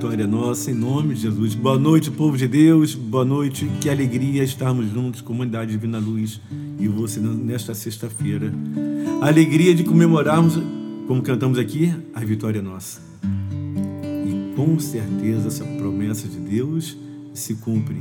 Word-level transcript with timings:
vitória 0.00 0.26
nossa, 0.26 0.70
em 0.70 0.74
nome 0.74 1.14
de 1.14 1.20
Jesus. 1.20 1.54
Boa 1.54 1.78
noite, 1.78 2.10
povo 2.10 2.34
de 2.34 2.48
Deus, 2.48 2.94
boa 2.94 3.22
noite, 3.22 3.70
que 3.82 3.90
alegria 3.90 4.42
estarmos 4.42 4.90
juntos, 4.90 5.20
comunidade 5.20 5.72
Divina 5.72 5.98
Luz, 5.98 6.40
e 6.78 6.88
você 6.88 7.20
nesta 7.20 7.74
sexta-feira. 7.74 8.50
Alegria 9.20 9.74
de 9.74 9.84
comemorarmos, 9.84 10.58
como 11.06 11.20
cantamos 11.20 11.58
aqui, 11.58 11.94
a 12.14 12.20
vitória 12.20 12.62
nossa. 12.62 13.02
E 14.26 14.56
com 14.56 14.78
certeza 14.78 15.48
essa 15.48 15.64
promessa 15.64 16.26
de 16.26 16.38
Deus 16.38 16.96
se 17.34 17.56
cumpre 17.56 17.96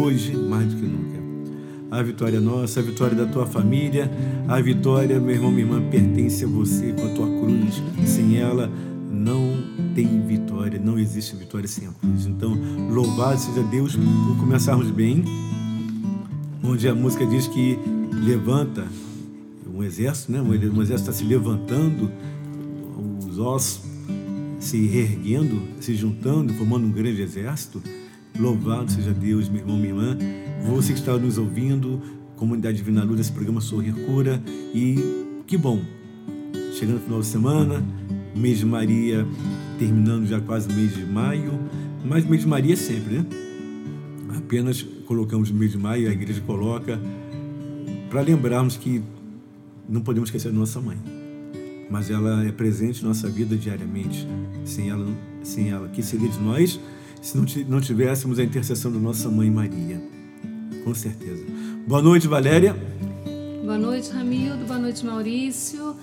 hoje 0.00 0.36
mais 0.36 0.72
do 0.72 0.80
que 0.80 0.86
nunca. 0.86 1.16
A 1.90 2.04
vitória 2.04 2.40
nossa, 2.40 2.78
a 2.78 2.84
vitória 2.84 3.16
da 3.16 3.26
tua 3.26 3.46
família, 3.46 4.08
a 4.46 4.60
vitória, 4.60 5.18
meu 5.18 5.34
irmão, 5.34 5.50
minha 5.50 5.64
irmã, 5.64 5.82
pertence 5.90 6.44
a 6.44 6.46
você 6.46 6.92
com 6.92 7.04
a 7.04 7.14
tua 7.16 7.26
cruz. 7.26 7.82
Sem 8.08 8.36
ela, 8.36 8.70
não 9.10 9.55
tem 9.96 10.20
vitória, 10.26 10.78
não 10.78 10.98
existe 10.98 11.34
vitória 11.34 11.66
sem 11.66 11.88
a 11.88 11.90
cruz. 11.90 12.26
Então, 12.26 12.54
louvado 12.90 13.40
seja 13.40 13.62
Deus 13.62 13.96
por 13.96 14.36
começarmos 14.38 14.90
bem, 14.90 15.24
onde 16.62 16.86
a 16.86 16.94
música 16.94 17.24
diz 17.24 17.48
que 17.48 17.78
levanta 18.12 18.86
um 19.74 19.82
exército, 19.82 20.32
né? 20.32 20.42
um 20.42 20.52
exército 20.52 21.10
está 21.10 21.12
se 21.12 21.24
levantando, 21.24 22.12
os 23.26 23.38
ossos 23.38 23.80
se 24.60 24.86
reerguendo, 24.86 25.62
se 25.80 25.94
juntando, 25.94 26.52
formando 26.52 26.86
um 26.86 26.92
grande 26.92 27.22
exército. 27.22 27.82
Louvado 28.38 28.92
seja 28.92 29.14
Deus, 29.14 29.48
meu 29.48 29.62
irmão, 29.62 29.78
minha 29.78 29.88
irmã. 29.88 30.18
Você 30.68 30.92
que 30.92 30.98
está 30.98 31.16
nos 31.16 31.38
ouvindo, 31.38 32.02
Comunidade 32.36 32.76
Divina 32.76 33.06
esse 33.18 33.32
programa 33.32 33.62
Sorrir 33.62 33.94
Cura. 34.04 34.42
E 34.74 35.42
que 35.46 35.56
bom, 35.56 35.80
chegando 36.78 36.96
no 36.96 37.00
final 37.00 37.20
de 37.20 37.26
semana, 37.26 37.82
mês 38.34 38.58
de 38.58 38.66
Maria 38.66 39.26
terminando 39.78 40.26
já 40.26 40.40
quase 40.40 40.68
o 40.68 40.72
mês 40.72 40.94
de 40.94 41.04
maio, 41.04 41.58
mas 42.04 42.24
mês 42.24 42.42
de 42.42 42.48
Maria 42.48 42.74
é 42.74 42.76
sempre, 42.76 43.18
né? 43.18 43.26
Apenas 44.36 44.82
colocamos 45.06 45.50
o 45.50 45.54
mês 45.54 45.72
de 45.72 45.78
maio, 45.78 46.08
a 46.08 46.12
igreja 46.12 46.40
coloca, 46.40 47.00
para 48.10 48.20
lembrarmos 48.20 48.76
que 48.76 49.02
não 49.88 50.00
podemos 50.00 50.28
esquecer 50.28 50.50
da 50.52 50.58
nossa 50.58 50.80
mãe, 50.80 50.96
mas 51.90 52.10
ela 52.10 52.44
é 52.44 52.52
presente 52.52 53.02
na 53.02 53.08
nossa 53.08 53.28
vida 53.28 53.56
diariamente. 53.56 54.26
Sem 54.64 54.90
ela, 54.90 55.06
sem 55.42 55.70
ela, 55.70 55.88
que 55.88 56.02
seria 56.02 56.28
de 56.28 56.38
nós 56.40 56.80
se 57.22 57.36
não 57.68 57.80
tivéssemos 57.80 58.38
a 58.38 58.44
intercessão 58.44 58.92
da 58.92 58.98
nossa 58.98 59.28
mãe 59.28 59.50
Maria? 59.50 60.00
Com 60.84 60.94
certeza. 60.94 61.44
Boa 61.86 62.00
noite, 62.00 62.28
Valéria. 62.28 62.76
Boa 63.62 63.78
noite, 63.78 64.10
Ramildo. 64.12 64.64
Boa 64.64 64.78
noite, 64.78 65.04
Maurício. 65.04 65.96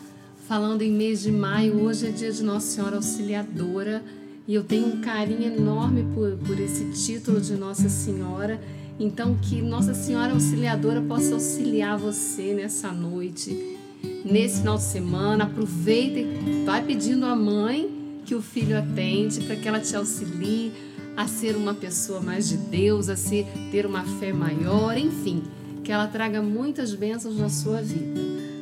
Falando 0.47 0.81
em 0.81 0.91
mês 0.91 1.21
de 1.21 1.31
maio, 1.31 1.81
hoje 1.81 2.07
é 2.07 2.11
dia 2.11 2.29
de 2.29 2.43
Nossa 2.43 2.67
Senhora 2.67 2.97
Auxiliadora 2.97 4.03
e 4.45 4.53
eu 4.53 4.61
tenho 4.61 4.87
um 4.87 4.99
carinho 4.99 5.45
enorme 5.45 6.05
por, 6.13 6.31
por 6.45 6.59
esse 6.59 6.83
título 6.91 7.39
de 7.39 7.53
Nossa 7.53 7.87
Senhora. 7.87 8.59
Então, 8.99 9.37
que 9.41 9.61
Nossa 9.61 9.93
Senhora 9.93 10.33
Auxiliadora 10.33 11.01
possa 11.01 11.33
auxiliar 11.33 11.97
você 11.97 12.53
nessa 12.53 12.91
noite, 12.91 13.77
nesse 14.25 14.59
final 14.59 14.75
de 14.75 14.83
semana. 14.83 15.45
Aproveita 15.45 16.19
e 16.19 16.65
vai 16.65 16.83
pedindo 16.83 17.25
à 17.25 17.33
mãe 17.33 18.19
que 18.25 18.35
o 18.35 18.41
filho 18.41 18.77
atende 18.77 19.39
para 19.45 19.55
que 19.55 19.65
ela 19.65 19.79
te 19.79 19.95
auxilie 19.95 20.73
a 21.15 21.25
ser 21.25 21.55
uma 21.55 21.73
pessoa 21.73 22.19
mais 22.19 22.49
de 22.49 22.57
Deus, 22.57 23.07
a 23.07 23.15
ser, 23.15 23.47
ter 23.71 23.85
uma 23.85 24.03
fé 24.03 24.33
maior, 24.33 24.97
enfim, 24.97 25.41
que 25.85 25.91
ela 25.91 26.07
traga 26.07 26.41
muitas 26.41 26.93
bênçãos 26.93 27.37
na 27.37 27.47
sua 27.47 27.81
vida. 27.81 28.19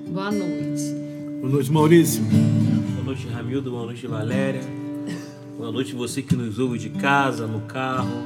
Boa 0.07 0.31
noite. 0.31 1.00
Boa 1.41 1.53
noite, 1.53 1.71
Maurício. 1.71 2.23
Boa 2.23 3.03
noite, 3.03 3.27
Ramildo. 3.27 3.71
Boa 3.71 3.85
noite, 3.87 4.05
Valéria. 4.05 4.61
Boa 5.57 5.71
noite, 5.71 5.95
você 5.95 6.21
que 6.21 6.35
nos 6.35 6.59
ouve 6.59 6.77
de 6.77 6.91
casa, 6.91 7.47
no 7.47 7.61
carro, 7.61 8.21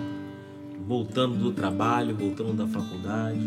voltando 0.86 1.38
do 1.38 1.54
trabalho, 1.54 2.14
voltando 2.14 2.52
da 2.52 2.68
faculdade, 2.68 3.40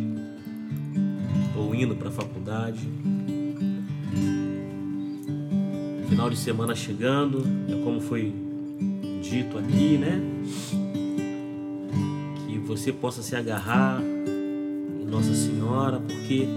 ou 1.55 1.75
indo 1.75 1.95
para 1.95 2.09
a 2.09 2.11
faculdade. 2.11 2.89
Final 6.09 6.31
de 6.31 6.39
semana 6.39 6.75
chegando, 6.75 7.45
é 7.69 7.85
como 7.85 8.00
foi 8.00 8.33
dito 9.21 9.59
aqui, 9.59 9.99
né? 9.99 10.19
Que 12.47 12.59
você 12.61 12.91
possa 12.91 13.23
se 13.23 13.37
agarrar 13.37 14.00
em 14.00 15.05
Nossa 15.05 15.35
Senhora, 15.35 16.00
porque 16.00 16.49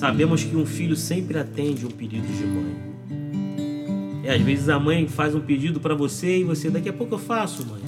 sabemos 0.00 0.42
que 0.42 0.56
um 0.56 0.64
filho 0.64 0.96
sempre 0.96 1.38
atende 1.38 1.84
um 1.84 1.90
pedido 1.90 2.26
de 2.26 2.46
mãe. 2.46 4.24
É, 4.24 4.34
às 4.34 4.40
vezes 4.40 4.70
a 4.70 4.80
mãe 4.80 5.06
faz 5.06 5.34
um 5.34 5.40
pedido 5.40 5.78
para 5.78 5.94
você 5.94 6.38
e 6.38 6.44
você, 6.44 6.70
daqui 6.70 6.88
a 6.88 6.92
pouco 6.92 7.16
eu 7.16 7.18
faço, 7.18 7.66
mãe. 7.66 7.82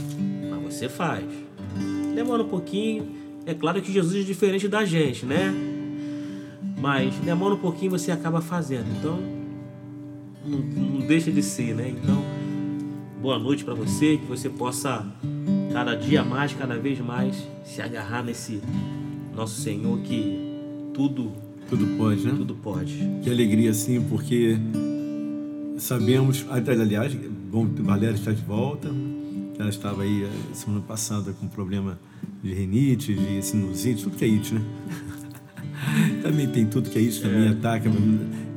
Mas 0.51 0.75
você 0.75 0.91
faz. 0.91 1.25
Demora 2.15 2.43
um 2.43 2.49
pouquinho. 2.49 3.09
É 3.47 3.55
claro 3.55 3.81
que 3.81 3.91
Jesus 3.91 4.15
é 4.15 4.27
diferente 4.27 4.69
da 4.69 4.85
gente, 4.85 5.25
né? 5.25 5.55
Mas 6.79 7.15
demora 7.21 7.55
um 7.55 7.59
pouquinho 7.59 7.93
você 7.93 8.13
acaba 8.13 8.43
fazendo. 8.43 8.87
Então, 8.99 9.19
não, 10.45 10.59
não 10.59 11.07
deixa 11.07 11.33
de 11.33 11.43
ser, 11.43 11.75
né? 11.75 11.89
Então, 11.89 12.23
boa 13.23 13.39
noite 13.39 13.65
para 13.65 13.73
você, 13.73 14.19
que 14.19 14.27
você 14.27 14.51
possa 14.51 15.07
cada 15.73 15.95
dia 15.95 16.23
mais, 16.23 16.53
cada 16.53 16.79
vez 16.79 17.01
mais 17.01 17.49
se 17.65 17.81
agarrar 17.81 18.23
nesse 18.23 18.61
nosso 19.35 19.63
Senhor 19.63 19.99
que 20.01 20.39
tudo 20.93 21.52
tudo 21.73 21.87
pode, 21.97 22.27
né? 22.27 22.35
Tudo 22.37 22.55
pode. 22.55 22.99
Que 23.23 23.31
alegria 23.31 23.73
sim, 23.73 23.99
porque 24.03 24.59
sabemos, 25.79 26.45
aliás, 26.51 27.17
bom, 27.51 27.67
Valéria 27.67 28.15
está 28.15 28.31
de 28.31 28.43
volta. 28.43 28.91
Ela 29.59 29.71
estava 29.71 30.03
aí 30.03 30.25
eh, 30.25 30.31
semana 30.53 30.83
passada 30.83 31.33
com 31.33 31.49
problema 31.49 31.99
de 32.43 32.53
rinite, 32.53 33.15
de 33.15 33.43
sinusite, 33.43 34.03
tudo 34.05 34.17
que 34.17 34.25
é 34.25 34.29
it, 34.29 34.53
né? 34.53 34.61
também 36.23 36.47
tem 36.47 36.67
tudo 36.67 36.91
que 36.91 36.99
é 36.99 37.03
isso, 37.03 37.23
também 37.23 37.47
é. 37.47 37.51
ataca, 37.51 37.91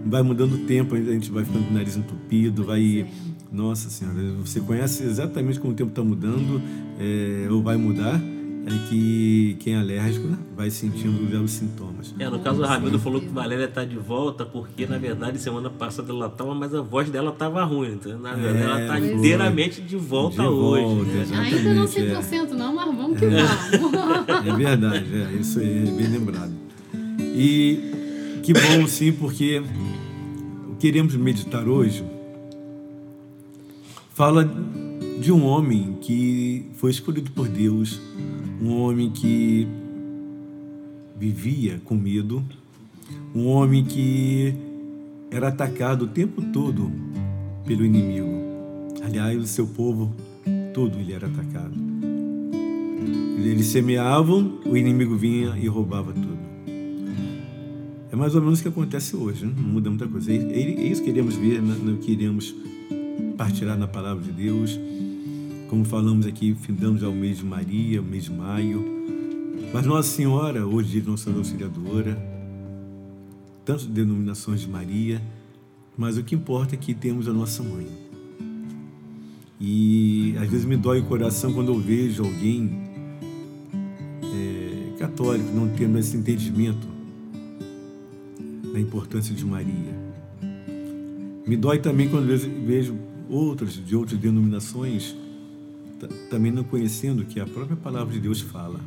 vai 0.05 0.21
mudando 0.21 0.55
o 0.55 0.65
tempo, 0.65 0.95
a 0.95 0.97
gente 0.97 1.31
vai 1.31 1.45
ficando 1.45 1.65
com 1.65 1.71
o 1.71 1.73
nariz 1.73 1.95
entupido, 1.95 2.65
vai 2.65 3.05
nossa 3.51 3.89
Senhora, 3.89 4.17
você 4.43 4.59
conhece 4.59 5.03
exatamente 5.03 5.59
como 5.59 5.73
o 5.73 5.75
tempo 5.75 5.89
está 5.89 6.03
mudando, 6.03 6.61
é, 6.99 7.47
ou 7.49 7.61
vai 7.61 7.77
mudar, 7.77 8.19
é 8.65 8.89
que 8.89 9.57
quem 9.59 9.75
é 9.75 9.77
alérgico 9.77 10.27
né, 10.27 10.37
vai 10.55 10.69
sentindo 10.71 11.29
já 11.29 11.39
os 11.39 11.51
sintomas. 11.51 12.13
É, 12.17 12.29
no 12.29 12.39
caso, 12.39 12.61
o 12.61 12.65
Ramildo 12.65 12.97
falou 12.99 13.21
que 13.21 13.27
Valéria 13.27 13.65
está 13.65 13.85
de 13.85 13.95
volta 13.95 14.45
porque, 14.45 14.87
na 14.87 14.97
verdade, 14.97 15.39
semana 15.39 15.69
passada 15.69 16.11
ela 16.11 16.27
estava, 16.27 16.55
mas 16.55 16.73
a 16.73 16.81
voz 16.81 17.09
dela 17.09 17.31
estava 17.31 17.63
ruim. 17.63 17.93
Então, 17.93 18.17
na 18.17 18.33
verdade, 18.33 18.57
é, 18.57 18.63
ela 18.63 18.81
está 18.81 18.99
inteiramente 18.99 19.81
de 19.81 19.95
volta 19.95 20.41
de 20.41 20.47
hoje. 20.47 20.83
Volta, 20.83 21.11
né? 21.11 21.39
Ainda 21.39 21.73
não 21.73 21.85
100% 21.85 22.33
é. 22.33 22.53
não, 22.55 22.75
mas 22.75 22.85
vamos 22.95 23.19
que 23.19 23.25
vamos. 23.27 24.47
É 24.47 24.55
verdade, 24.55 25.05
é, 25.13 25.39
isso 25.39 25.59
aí 25.59 25.87
é 25.87 25.91
bem 25.91 26.07
lembrado. 26.07 26.53
E 27.19 28.39
que 28.41 28.53
bom, 28.53 28.87
sim, 28.87 29.11
porque 29.11 29.61
queremos 30.79 31.15
meditar 31.15 31.67
hoje 31.67 32.03
fala 34.15 34.49
de 35.19 35.29
um 35.29 35.45
homem 35.45 35.97
que 35.99 36.65
foi 36.75 36.89
escolhido 36.89 37.31
por 37.31 37.49
Deus, 37.49 37.99
um 38.65 38.81
homem 38.81 39.11
que 39.11 39.67
vivia 41.15 41.79
com 41.85 41.95
medo, 41.95 42.43
um 43.33 43.47
homem 43.47 43.85
que 43.85 44.55
era 45.29 45.49
atacado 45.49 46.05
o 46.05 46.07
tempo 46.07 46.41
todo 46.51 46.91
pelo 47.63 47.85
inimigo. 47.85 48.27
Aliás, 49.03 49.39
o 49.39 49.45
seu 49.45 49.67
povo 49.67 50.11
todo 50.73 50.97
ele 50.97 51.13
era 51.13 51.27
atacado. 51.27 51.73
Eles 53.37 53.67
semeavam, 53.67 54.59
o 54.65 54.75
inimigo 54.75 55.15
vinha 55.15 55.55
e 55.57 55.67
roubava 55.67 56.11
tudo. 56.11 56.37
É 58.11 58.15
mais 58.15 58.33
ou 58.33 58.41
menos 58.41 58.59
o 58.59 58.63
que 58.63 58.69
acontece 58.69 59.15
hoje, 59.15 59.45
né? 59.45 59.53
não 59.55 59.63
muda 59.63 59.89
muita 59.89 60.07
coisa. 60.07 60.31
É, 60.31 60.35
é 60.35 60.87
isso 60.87 61.03
que 61.03 61.11
queremos 61.11 61.35
ver, 61.35 61.61
não 61.61 61.75
né? 61.75 61.97
queremos 62.01 62.55
partilhar 63.37 63.77
na 63.77 63.87
palavra 63.87 64.23
de 64.23 64.31
Deus. 64.31 64.79
Como 65.67 65.83
falamos 65.83 66.27
aqui, 66.27 66.55
findamos 66.61 67.03
ao 67.03 67.11
mês 67.11 67.37
de 67.37 67.45
Maria, 67.45 67.99
o 67.99 68.03
mês 68.03 68.25
de 68.25 68.31
maio. 68.31 68.85
Mas 69.73 69.85
Nossa 69.85 70.09
Senhora, 70.09 70.65
hoje 70.65 71.01
Nossa 71.01 71.31
Auxiliadora, 71.31 72.15
tantas 73.65 73.87
denominações 73.87 74.61
de 74.61 74.69
Maria, 74.69 75.19
mas 75.97 76.17
o 76.17 76.23
que 76.23 76.35
importa 76.35 76.75
é 76.75 76.77
que 76.77 76.93
temos 76.93 77.27
a 77.27 77.33
nossa 77.33 77.63
mãe. 77.63 77.87
E 79.59 80.35
às 80.37 80.47
vezes 80.47 80.65
me 80.65 80.77
dói 80.77 80.99
o 80.99 81.05
coração 81.05 81.51
quando 81.51 81.71
eu 81.71 81.79
vejo 81.79 82.23
alguém 82.23 82.83
é, 84.23 84.97
católico 84.99 85.49
não 85.51 85.67
tendo 85.69 85.97
esse 85.97 86.15
entendimento 86.15 86.87
da 88.71 88.79
importância 88.79 89.33
de 89.33 89.43
Maria. 89.43 89.95
Me 91.47 91.57
dói 91.57 91.79
também 91.79 92.07
quando 92.07 92.27
vejo 92.67 92.95
outras 93.27 93.73
de 93.73 93.95
outras 93.95 94.19
denominações 94.19 95.15
também 96.29 96.51
não 96.51 96.63
conhecendo 96.63 97.21
o 97.21 97.25
que 97.25 97.39
a 97.39 97.45
própria 97.45 97.77
palavra 97.77 98.13
de 98.13 98.19
Deus 98.19 98.41
fala. 98.41 98.79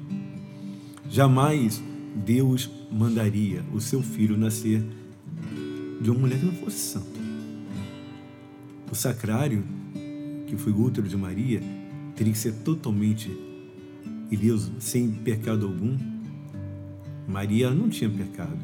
Jamais 1.09 1.83
Deus 2.15 2.71
mandaria 2.91 3.65
o 3.73 3.81
seu 3.81 4.03
filho 4.03 4.37
nascer 4.37 4.85
de 6.01 6.11
uma 6.11 6.21
mulher 6.21 6.39
que 6.39 6.47
não 6.47 6.55
fosse 6.55 6.79
santa. 6.79 7.19
O 8.91 8.95
sacrário 8.95 9.65
que 10.49 10.57
foi 10.57 10.73
o 10.73 10.83
útero 10.83 11.07
de 11.07 11.17
Maria, 11.17 11.61
teria 12.17 12.33
que 12.33 12.39
ser 12.39 12.53
totalmente 12.65 13.31
ileso, 14.31 14.73
sem 14.79 15.11
pecado 15.11 15.67
algum. 15.67 15.97
Maria 17.27 17.71
não 17.71 17.89
tinha 17.89 18.09
pecado. 18.09 18.59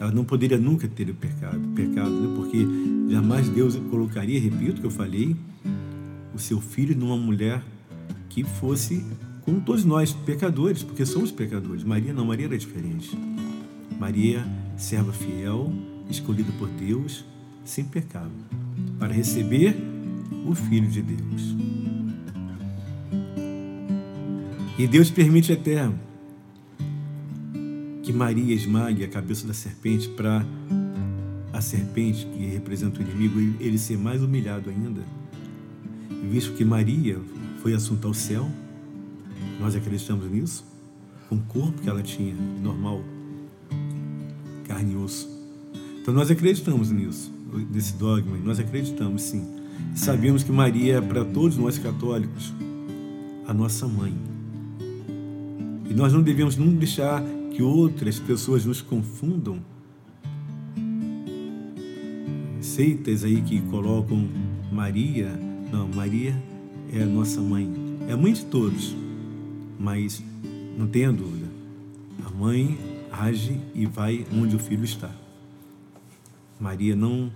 Ela 0.00 0.10
não 0.10 0.24
poderia 0.24 0.58
nunca 0.58 0.88
ter 0.88 1.12
pecado, 1.14 1.60
pecado, 1.74 2.10
né? 2.10 2.34
porque 2.34 2.66
jamais 3.10 3.48
Deus 3.48 3.76
colocaria, 3.90 4.40
repito 4.40 4.78
o 4.78 4.80
que 4.80 4.86
eu 4.86 4.90
falei, 4.90 5.36
o 6.34 6.38
seu 6.38 6.60
filho 6.60 6.96
numa 6.96 7.16
mulher 7.16 7.62
que 8.28 8.42
fosse 8.42 9.04
como 9.42 9.60
todos 9.60 9.84
nós, 9.84 10.12
pecadores, 10.12 10.82
porque 10.82 11.04
somos 11.04 11.30
pecadores. 11.30 11.84
Maria 11.84 12.12
não, 12.12 12.24
Maria 12.24 12.46
era 12.46 12.58
diferente. 12.58 13.16
Maria, 13.98 14.44
serva 14.76 15.12
fiel, 15.12 15.72
escolhida 16.08 16.50
por 16.58 16.68
Deus, 16.68 17.24
sem 17.64 17.84
pecado, 17.84 18.32
para 18.98 19.12
receber 19.12 19.76
o 20.46 20.54
Filho 20.54 20.88
de 20.88 21.02
Deus. 21.02 21.56
E 24.78 24.86
Deus 24.86 25.10
permite 25.10 25.52
até 25.52 25.88
que 28.02 28.12
Maria 28.12 28.54
esmague 28.54 29.04
a 29.04 29.08
cabeça 29.08 29.46
da 29.46 29.54
serpente 29.54 30.08
para 30.08 30.44
a 31.52 31.60
serpente, 31.60 32.26
que 32.26 32.46
representa 32.46 32.98
o 32.98 33.02
inimigo, 33.02 33.38
ele 33.60 33.78
ser 33.78 33.96
mais 33.96 34.22
humilhado 34.22 34.68
ainda. 34.68 35.02
Visto 36.30 36.52
que 36.54 36.64
Maria 36.64 37.20
foi 37.62 37.74
assunta 37.74 38.08
ao 38.08 38.14
céu, 38.14 38.50
nós 39.60 39.74
acreditamos 39.74 40.30
nisso, 40.30 40.64
com 41.28 41.36
o 41.36 41.42
corpo 41.42 41.80
que 41.80 41.88
ela 41.88 42.02
tinha, 42.02 42.34
normal, 42.62 43.02
carne 44.66 44.94
e 44.94 44.96
osso. 44.96 45.28
Então 46.00 46.12
nós 46.12 46.30
acreditamos 46.30 46.90
nisso, 46.90 47.32
nesse 47.70 47.94
dogma, 47.94 48.36
nós 48.38 48.58
acreditamos 48.58 49.22
sim. 49.22 49.46
Sabemos 49.94 50.42
que 50.42 50.52
Maria 50.52 50.96
é 50.96 51.00
para 51.00 51.24
todos 51.24 51.56
nós 51.56 51.78
católicos 51.78 52.52
a 53.46 53.54
nossa 53.54 53.86
mãe. 53.86 54.14
E 55.88 55.94
nós 55.94 56.12
não 56.12 56.22
devemos 56.22 56.56
nunca 56.56 56.78
deixar 56.78 57.22
que 57.50 57.62
outras 57.62 58.18
pessoas 58.18 58.64
nos 58.64 58.82
confundam. 58.82 59.60
Seitas 62.60 63.22
aí 63.22 63.40
que 63.42 63.60
colocam 63.62 64.28
Maria, 64.72 65.30
não, 65.72 65.88
Maria 65.88 66.34
é 66.92 67.02
a 67.02 67.06
nossa 67.06 67.40
mãe, 67.40 67.72
é 68.08 68.12
a 68.12 68.16
mãe 68.16 68.32
de 68.32 68.44
todos, 68.44 68.94
mas 69.78 70.22
não 70.78 70.86
tenha 70.86 71.12
dúvida, 71.12 71.46
a 72.24 72.30
mãe 72.30 72.78
age 73.10 73.60
e 73.74 73.86
vai 73.86 74.26
onde 74.32 74.56
o 74.56 74.58
filho 74.58 74.84
está. 74.84 75.10
Maria 76.58 76.94
não 76.94 77.30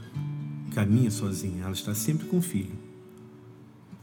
caminha 0.74 1.10
sozinha, 1.10 1.64
ela 1.64 1.72
está 1.72 1.94
sempre 1.94 2.26
com 2.26 2.38
o 2.38 2.42
filho, 2.42 2.76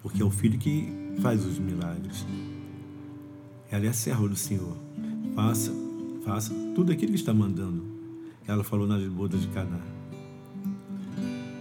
porque 0.01 0.21
é 0.21 0.25
o 0.25 0.31
filho 0.31 0.57
que 0.57 0.87
faz 1.21 1.45
os 1.45 1.57
milagres. 1.57 2.25
Ela 3.71 3.85
é 3.85 3.89
a 3.89 3.93
serva 3.93 4.27
do 4.27 4.35
Senhor. 4.35 4.77
Faça, 5.35 5.71
faça 6.23 6.53
tudo 6.75 6.91
aquilo 6.91 7.11
que 7.11 7.17
está 7.17 7.33
mandando. 7.33 7.83
Ela 8.47 8.63
falou 8.63 8.87
nas 8.87 9.03
bodas 9.07 9.41
de 9.41 9.47
Caná. 9.47 9.81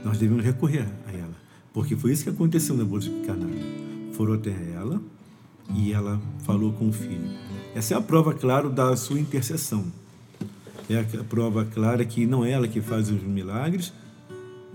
Nós 0.05 0.19
devemos 0.19 0.45
recorrer 0.45 0.87
porque 1.75 1.95
foi 1.95 2.13
isso 2.13 2.25
que 2.25 2.31
aconteceu 2.31 2.75
na 2.75 2.85
boda 2.85 3.05
de 3.05 3.11
Caná. 3.27 3.47
Foram 4.13 4.33
até 4.35 4.51
ela 4.75 5.03
e 5.75 5.93
ela 5.93 6.19
falou 6.45 6.73
com 6.73 6.89
o 6.89 6.93
filho. 6.93 7.29
Essa 7.75 7.95
é 7.95 7.97
a 7.99 8.01
prova, 8.01 8.33
claro, 8.33 8.71
da 8.71 8.97
sua 8.97 9.21
intercessão. 9.21 9.85
É 10.89 11.01
a 11.01 11.25
prova 11.25 11.67
clara 11.67 12.05
que 12.05 12.25
não 12.25 12.45
é 12.45 12.53
ela 12.53 12.69
que 12.69 12.81
faz 12.81 13.11
os 13.11 13.23
milagres, 13.23 13.93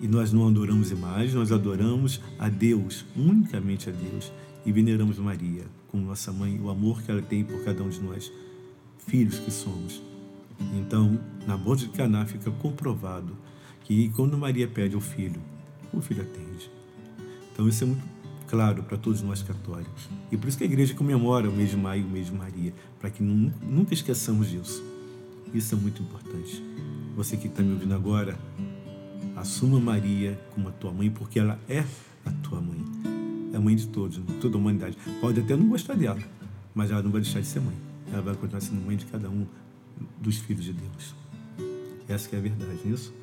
e 0.01 0.07
nós 0.07 0.31
não 0.31 0.47
adoramos 0.47 0.91
imagens, 0.91 1.33
nós 1.33 1.51
adoramos 1.51 2.21
a 2.37 2.49
Deus, 2.49 3.05
unicamente 3.15 3.89
a 3.89 3.91
Deus, 3.91 4.31
e 4.65 4.71
veneramos 4.71 5.17
Maria 5.17 5.63
como 5.91 6.05
nossa 6.05 6.31
mãe, 6.31 6.59
o 6.61 6.69
amor 6.69 7.01
que 7.01 7.11
ela 7.11 7.21
tem 7.21 7.43
por 7.43 7.63
cada 7.63 7.83
um 7.83 7.89
de 7.89 7.99
nós, 7.99 8.31
filhos 9.07 9.39
que 9.39 9.51
somos. 9.51 10.01
Então, 10.73 11.19
na 11.47 11.57
boda 11.57 11.81
de 11.81 11.89
Caná 11.89 12.25
fica 12.25 12.51
comprovado 12.51 13.35
que 13.83 14.09
quando 14.09 14.37
Maria 14.37 14.67
pede 14.67 14.95
ao 14.95 15.01
filho, 15.01 15.41
o 15.91 16.01
filho 16.01 16.21
atende. 16.21 16.69
Então, 17.59 17.67
isso 17.67 17.83
é 17.83 17.87
muito 17.87 18.01
claro 18.47 18.83
para 18.83 18.97
todos 18.97 19.21
nós 19.21 19.43
católicos. 19.43 20.07
E 20.31 20.37
por 20.37 20.47
isso 20.47 20.57
que 20.57 20.63
a 20.63 20.65
igreja 20.65 20.93
comemora 20.93 21.49
o 21.49 21.51
mês 21.51 21.71
de 21.71 21.75
maio, 21.75 22.05
o 22.05 22.09
mês 22.09 22.27
de 22.27 22.31
Maria, 22.31 22.73
para 23.01 23.09
que 23.09 23.21
nunca 23.21 23.93
esqueçamos 23.93 24.49
disso. 24.49 24.81
Isso 25.53 25.75
é 25.75 25.77
muito 25.77 26.01
importante. 26.01 26.63
Você 27.17 27.35
que 27.35 27.47
está 27.47 27.61
me 27.61 27.73
ouvindo 27.73 27.93
agora, 27.93 28.39
Assuma 29.35 29.77
Maria 29.77 30.39
como 30.55 30.69
a 30.69 30.71
tua 30.71 30.93
mãe, 30.93 31.11
porque 31.11 31.37
ela 31.37 31.59
é 31.67 31.83
a 32.25 32.31
tua 32.41 32.61
mãe. 32.61 32.79
É 33.51 33.57
a 33.57 33.59
mãe 33.59 33.75
de 33.75 33.87
todos, 33.87 34.25
de 34.25 34.33
toda 34.35 34.55
a 34.55 34.57
humanidade. 34.57 34.97
Pode 35.19 35.41
até 35.41 35.53
não 35.57 35.67
gostar 35.67 35.95
dela, 35.95 36.21
mas 36.73 36.91
ela 36.91 37.03
não 37.03 37.11
vai 37.11 37.19
deixar 37.19 37.41
de 37.41 37.47
ser 37.47 37.59
mãe. 37.59 37.75
Ela 38.09 38.21
vai 38.21 38.35
continuar 38.35 38.61
sendo 38.61 38.79
mãe 38.85 38.95
de 38.95 39.05
cada 39.05 39.29
um 39.29 39.45
dos 40.21 40.37
filhos 40.37 40.63
de 40.63 40.71
Deus. 40.71 41.13
Essa 42.07 42.33
é 42.37 42.39
a 42.39 42.41
verdade, 42.41 42.79
é 42.85 42.87
isso? 42.87 43.13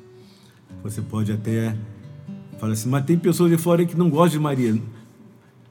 Você 0.83 1.01
pode 1.01 1.31
até 1.31 1.75
falar 2.59 2.73
assim, 2.73 2.89
mas 2.89 3.05
tem 3.05 3.17
pessoas 3.17 3.51
de 3.51 3.57
fora 3.57 3.85
que 3.85 3.95
não 3.95 4.09
gostam 4.09 4.39
de 4.39 4.43
Maria. 4.43 4.81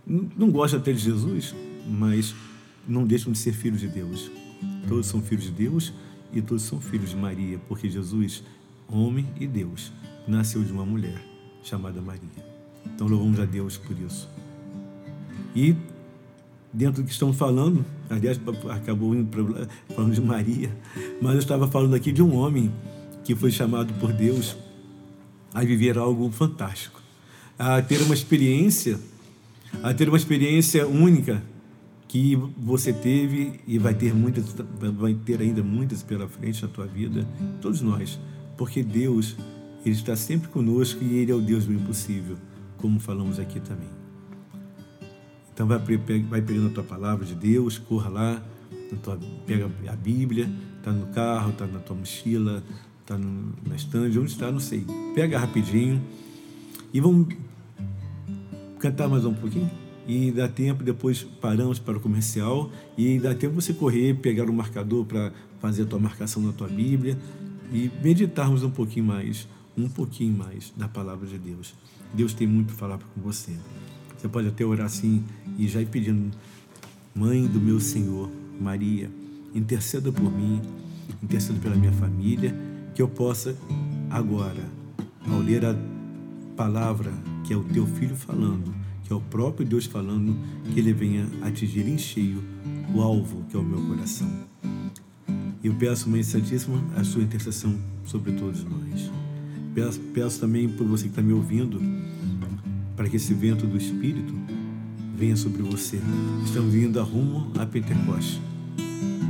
Não, 0.06 0.50
gostam 0.50 0.78
até 0.78 0.92
de 0.92 0.98
Jesus, 0.98 1.54
mas 1.86 2.34
não 2.86 3.04
deixam 3.04 3.32
de 3.32 3.38
ser 3.38 3.52
filhos 3.52 3.80
de 3.80 3.88
Deus. 3.88 4.30
Todos 4.88 5.06
são 5.06 5.20
filhos 5.20 5.44
de 5.44 5.50
Deus 5.50 5.92
e 6.32 6.40
todos 6.40 6.62
são 6.62 6.80
filhos 6.80 7.10
de 7.10 7.16
Maria, 7.16 7.58
porque 7.68 7.90
Jesus, 7.90 8.44
homem 8.88 9.26
e 9.38 9.46
Deus, 9.46 9.92
nasceu 10.26 10.62
de 10.62 10.72
uma 10.72 10.86
mulher 10.86 11.20
chamada 11.62 12.00
Maria. 12.00 12.46
Então 12.94 13.08
louvamos 13.08 13.40
a 13.40 13.44
Deus 13.44 13.76
por 13.76 13.98
isso. 13.98 14.28
E 15.54 15.74
dentro 16.72 17.02
do 17.02 17.06
que 17.06 17.12
estamos 17.12 17.36
falando, 17.36 17.84
aliás, 18.08 18.38
acabou 18.70 19.14
indo 19.14 19.28
falando 19.94 20.14
de 20.14 20.20
Maria, 20.20 20.70
mas 21.20 21.32
eu 21.32 21.40
estava 21.40 21.66
falando 21.66 21.94
aqui 21.94 22.12
de 22.12 22.22
um 22.22 22.36
homem 22.36 22.72
que 23.24 23.34
foi 23.34 23.50
chamado 23.50 23.92
por 23.94 24.12
Deus 24.12 24.56
a 25.56 25.64
viver 25.64 25.96
algo 25.96 26.30
fantástico, 26.30 27.00
a 27.58 27.80
ter 27.80 28.02
uma 28.02 28.12
experiência, 28.12 29.00
a 29.82 29.94
ter 29.94 30.06
uma 30.06 30.18
experiência 30.18 30.86
única 30.86 31.42
que 32.06 32.36
você 32.58 32.92
teve 32.92 33.58
e 33.66 33.78
vai 33.78 33.94
ter 33.94 34.14
muitas, 34.14 34.54
vai 34.98 35.14
ter 35.14 35.40
ainda 35.40 35.62
muitas 35.62 36.02
pela 36.02 36.28
frente 36.28 36.62
na 36.62 36.68
tua 36.68 36.84
vida, 36.84 37.26
todos 37.62 37.80
nós, 37.80 38.18
porque 38.58 38.82
Deus 38.82 39.34
ele 39.82 39.94
está 39.94 40.14
sempre 40.14 40.48
conosco 40.48 41.02
e 41.02 41.16
Ele 41.16 41.32
é 41.32 41.34
o 41.34 41.40
Deus 41.40 41.64
do 41.64 41.72
impossível, 41.72 42.36
como 42.76 43.00
falamos 43.00 43.38
aqui 43.38 43.58
também. 43.58 43.88
Então 45.54 45.66
vai, 45.66 45.78
vai 45.78 46.42
pegando 46.42 46.66
a 46.66 46.70
tua 46.70 46.84
palavra 46.84 47.24
de 47.24 47.34
Deus, 47.34 47.78
corra 47.78 48.10
lá, 48.10 48.42
tua, 49.02 49.18
pega 49.46 49.70
a 49.88 49.96
Bíblia, 49.96 50.50
está 50.76 50.92
no 50.92 51.06
carro, 51.14 51.50
está 51.50 51.66
na 51.66 51.78
tua 51.78 51.96
mochila, 51.96 52.62
está 53.06 53.16
na 53.16 53.76
estande, 53.76 54.18
onde 54.18 54.32
está, 54.32 54.50
não 54.50 54.58
sei. 54.58 54.84
Pega 55.14 55.38
rapidinho 55.38 56.02
e 56.92 57.00
vamos 57.00 57.28
cantar 58.80 59.08
mais 59.08 59.24
um 59.24 59.32
pouquinho. 59.32 59.70
E 60.08 60.30
dá 60.30 60.48
tempo, 60.48 60.82
depois 60.82 61.22
paramos 61.22 61.78
para 61.78 61.96
o 61.96 62.00
comercial 62.00 62.70
e 62.96 63.18
dá 63.18 63.34
tempo 63.34 63.54
você 63.54 63.72
correr, 63.72 64.14
pegar 64.14 64.44
o 64.48 64.52
marcador 64.52 65.04
para 65.04 65.32
fazer 65.60 65.82
a 65.82 65.86
tua 65.86 65.98
marcação 65.98 66.42
na 66.42 66.52
tua 66.52 66.68
Bíblia 66.68 67.18
e 67.72 67.90
meditarmos 68.02 68.62
um 68.62 68.70
pouquinho 68.70 69.06
mais 69.06 69.48
um 69.76 69.88
pouquinho 69.88 70.32
mais 70.32 70.72
da 70.76 70.88
palavra 70.88 71.26
de 71.26 71.38
Deus. 71.38 71.74
Deus 72.14 72.32
tem 72.32 72.46
muito 72.46 72.68
para 72.68 72.76
falar 72.76 72.98
com 72.98 73.20
você. 73.20 73.52
Você 74.16 74.26
pode 74.26 74.48
até 74.48 74.64
orar 74.64 74.86
assim 74.86 75.22
e 75.58 75.68
já 75.68 75.82
ir 75.82 75.86
pedindo, 75.86 76.34
Mãe 77.14 77.46
do 77.46 77.60
meu 77.60 77.78
Senhor, 77.80 78.30
Maria, 78.60 79.10
interceda 79.54 80.10
por 80.10 80.30
mim, 80.30 80.60
interceda 81.22 81.58
pela 81.60 81.74
minha 81.74 81.92
família, 81.92 82.54
que 82.96 83.02
eu 83.02 83.08
possa 83.08 83.54
agora, 84.08 84.64
ao 85.30 85.38
ler 85.40 85.66
a 85.66 85.76
palavra 86.56 87.12
que 87.44 87.52
é 87.52 87.56
o 87.56 87.62
teu 87.62 87.86
filho 87.86 88.16
falando, 88.16 88.74
que 89.04 89.12
é 89.12 89.14
o 89.14 89.20
próprio 89.20 89.66
Deus 89.66 89.84
falando, 89.84 90.34
que 90.72 90.80
ele 90.80 90.94
venha 90.94 91.28
atingir 91.42 91.86
em 91.86 91.98
cheio 91.98 92.42
o 92.94 93.02
alvo 93.02 93.44
que 93.50 93.54
é 93.54 93.60
o 93.60 93.62
meu 93.62 93.82
coração. 93.82 94.26
Eu 95.62 95.74
peço, 95.74 96.08
Mãe 96.08 96.22
Santíssima, 96.22 96.82
a 96.96 97.04
sua 97.04 97.22
intercessão 97.22 97.78
sobre 98.06 98.32
todos 98.32 98.64
nós. 98.64 99.12
Peço, 99.74 100.00
peço 100.14 100.40
também 100.40 100.66
por 100.66 100.86
você 100.86 101.04
que 101.04 101.10
está 101.10 101.20
me 101.20 101.34
ouvindo, 101.34 101.78
para 102.96 103.10
que 103.10 103.16
esse 103.16 103.34
vento 103.34 103.66
do 103.66 103.76
Espírito 103.76 104.32
venha 105.14 105.36
sobre 105.36 105.60
você. 105.60 106.00
Estamos 106.46 106.72
vindo 106.72 106.98
a 106.98 107.02
rumo 107.02 107.52
a 107.58 107.66
Pentecoste. 107.66 108.40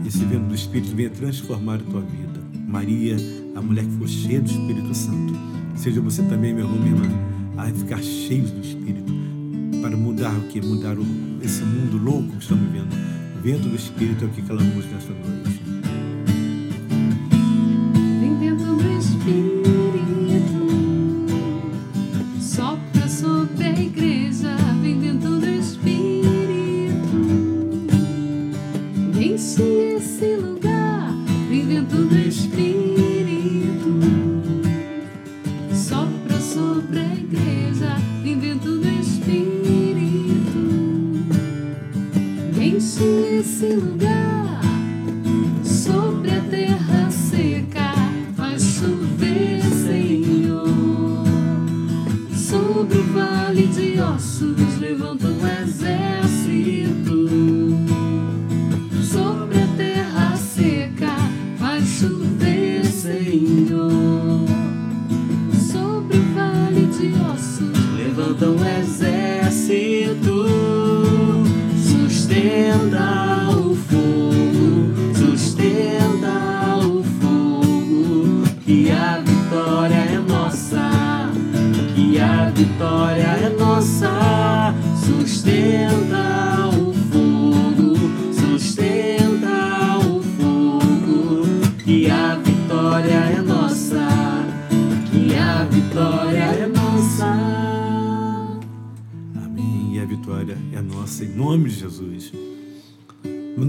Esse 0.06 0.24
vento 0.24 0.46
do 0.46 0.54
Espírito 0.54 0.94
venha 0.94 1.10
transformar 1.10 1.74
a 1.74 1.78
tua 1.78 2.00
vida. 2.00 2.35
Maria, 2.76 3.16
a 3.54 3.62
mulher 3.62 3.86
que 3.86 3.92
foi 3.92 4.06
cheia 4.06 4.38
do 4.38 4.50
Espírito 4.50 4.94
Santo. 4.94 5.32
Seja 5.76 5.98
você 6.02 6.22
também, 6.24 6.52
meu 6.52 6.66
irmão, 6.66 6.78
minha 6.78 6.94
irmã, 6.94 7.08
a 7.56 7.64
ficar 7.68 8.02
cheios 8.02 8.50
do 8.50 8.60
Espírito. 8.60 9.10
Para 9.80 9.96
mudar 9.96 10.36
o 10.36 10.42
que? 10.42 10.60
Mudar 10.60 10.98
o, 10.98 11.06
esse 11.42 11.62
mundo 11.62 11.96
louco 11.96 12.32
que 12.32 12.42
estamos 12.42 12.70
vivendo. 12.70 12.92
O 13.38 13.42
vento 13.42 13.66
do 13.66 13.76
Espírito 13.76 14.26
é 14.26 14.28
o 14.28 14.30
que 14.30 14.42
clamamos 14.42 14.84
nesta 14.92 15.10
noite. 15.14 15.65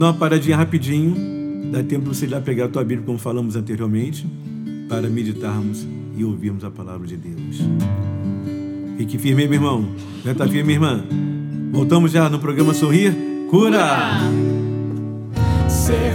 Dar 0.07 0.11
uma 0.11 0.13
paradinha 0.13 0.55
rapidinho. 0.55 1.71
Dá 1.71 1.83
tempo 1.83 2.09
de 2.09 2.15
você 2.15 2.27
lá 2.27 2.39
pegar 2.39 2.65
a 2.65 2.67
tua 2.69 2.83
Bíblia, 2.83 3.05
como 3.05 3.17
falamos 3.17 3.55
anteriormente, 3.55 4.25
para 4.87 5.09
meditarmos 5.09 5.85
e 6.15 6.23
ouvirmos 6.23 6.63
a 6.63 6.71
palavra 6.71 7.05
de 7.05 7.17
Deus. 7.17 7.57
Fique 8.97 9.17
firme, 9.17 9.47
meu 9.47 9.55
irmão. 9.55 9.89
Já 10.23 10.31
está 10.31 10.47
firme, 10.47 10.73
irmã? 10.73 11.03
Voltamos 11.71 12.11
já 12.11 12.29
no 12.29 12.39
programa 12.39 12.73
Sorrir 12.73 13.13
Cura. 13.49 13.85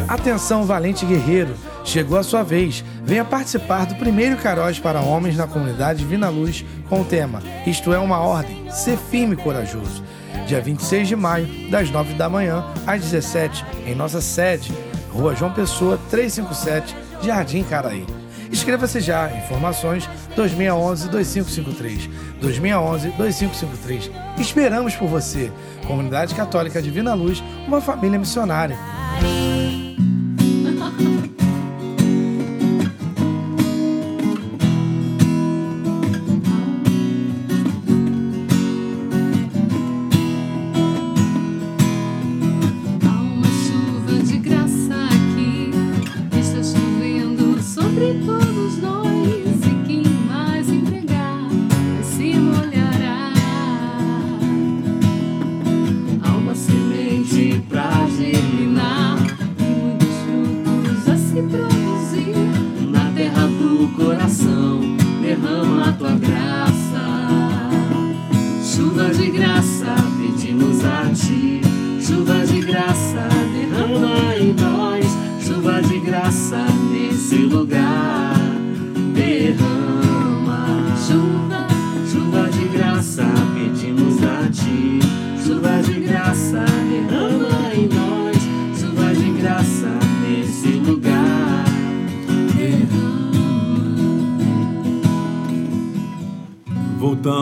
Atenção, 0.08 0.64
valente 0.64 1.06
guerreiro! 1.06 1.54
Chegou 1.84 2.18
a 2.18 2.22
sua 2.22 2.42
vez. 2.42 2.84
Venha 3.04 3.24
participar 3.24 3.86
do 3.86 3.94
primeiro 3.96 4.36
Caróis 4.36 4.78
para 4.78 5.00
homens 5.00 5.36
na 5.36 5.46
comunidade 5.46 6.00
Divina 6.00 6.28
Luz 6.28 6.64
com 6.88 7.00
o 7.00 7.04
tema 7.04 7.42
Isto 7.66 7.92
é 7.92 7.98
uma 7.98 8.18
ordem, 8.18 8.70
ser 8.70 8.96
firme 8.96 9.34
e 9.34 9.36
corajoso. 9.36 10.02
Dia 10.46 10.60
26 10.60 11.08
de 11.08 11.16
maio, 11.16 11.46
das 11.70 11.90
9 11.90 12.14
da 12.14 12.28
manhã 12.28 12.64
às 12.86 13.00
17, 13.00 13.64
em 13.86 13.94
nossa 13.94 14.20
sede, 14.20 14.72
Rua 15.10 15.34
João 15.34 15.52
Pessoa, 15.52 15.98
357, 16.10 16.96
Jardim 17.22 17.62
Caraí. 17.64 18.04
Inscreva-se 18.50 19.00
já. 19.00 19.30
Informações 19.32 20.08
2611-2553. 20.36 22.10
2611-2553. 22.42 24.10
Esperamos 24.38 24.94
por 24.94 25.08
você. 25.08 25.50
Comunidade 25.86 26.34
Católica 26.34 26.82
Divina 26.82 27.14
Luz, 27.14 27.42
uma 27.66 27.80
família 27.80 28.18
missionária. 28.18 28.76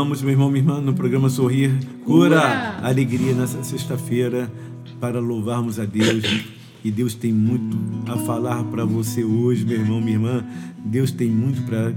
Voltamos, 0.01 0.23
meu 0.23 0.31
irmão, 0.31 0.49
minha 0.49 0.63
irmã, 0.63 0.81
no 0.81 0.95
programa 0.95 1.29
Sorrir 1.29 1.79
Cura. 2.07 2.79
Alegria 2.83 3.35
nessa 3.35 3.63
sexta-feira 3.63 4.51
para 4.99 5.21
louvarmos 5.21 5.79
a 5.79 5.85
Deus. 5.85 6.25
E 6.83 6.91
Deus 6.91 7.15
tem 7.15 7.31
muito 7.31 7.77
a 8.11 8.17
falar 8.17 8.65
para 8.65 8.87
você 8.87 9.23
hoje, 9.23 9.63
meu 9.63 9.79
irmão, 9.79 10.01
minha 10.01 10.15
irmã. 10.15 10.45
Deus 10.83 11.11
tem 11.11 11.29
muito 11.29 11.61
para 11.67 11.93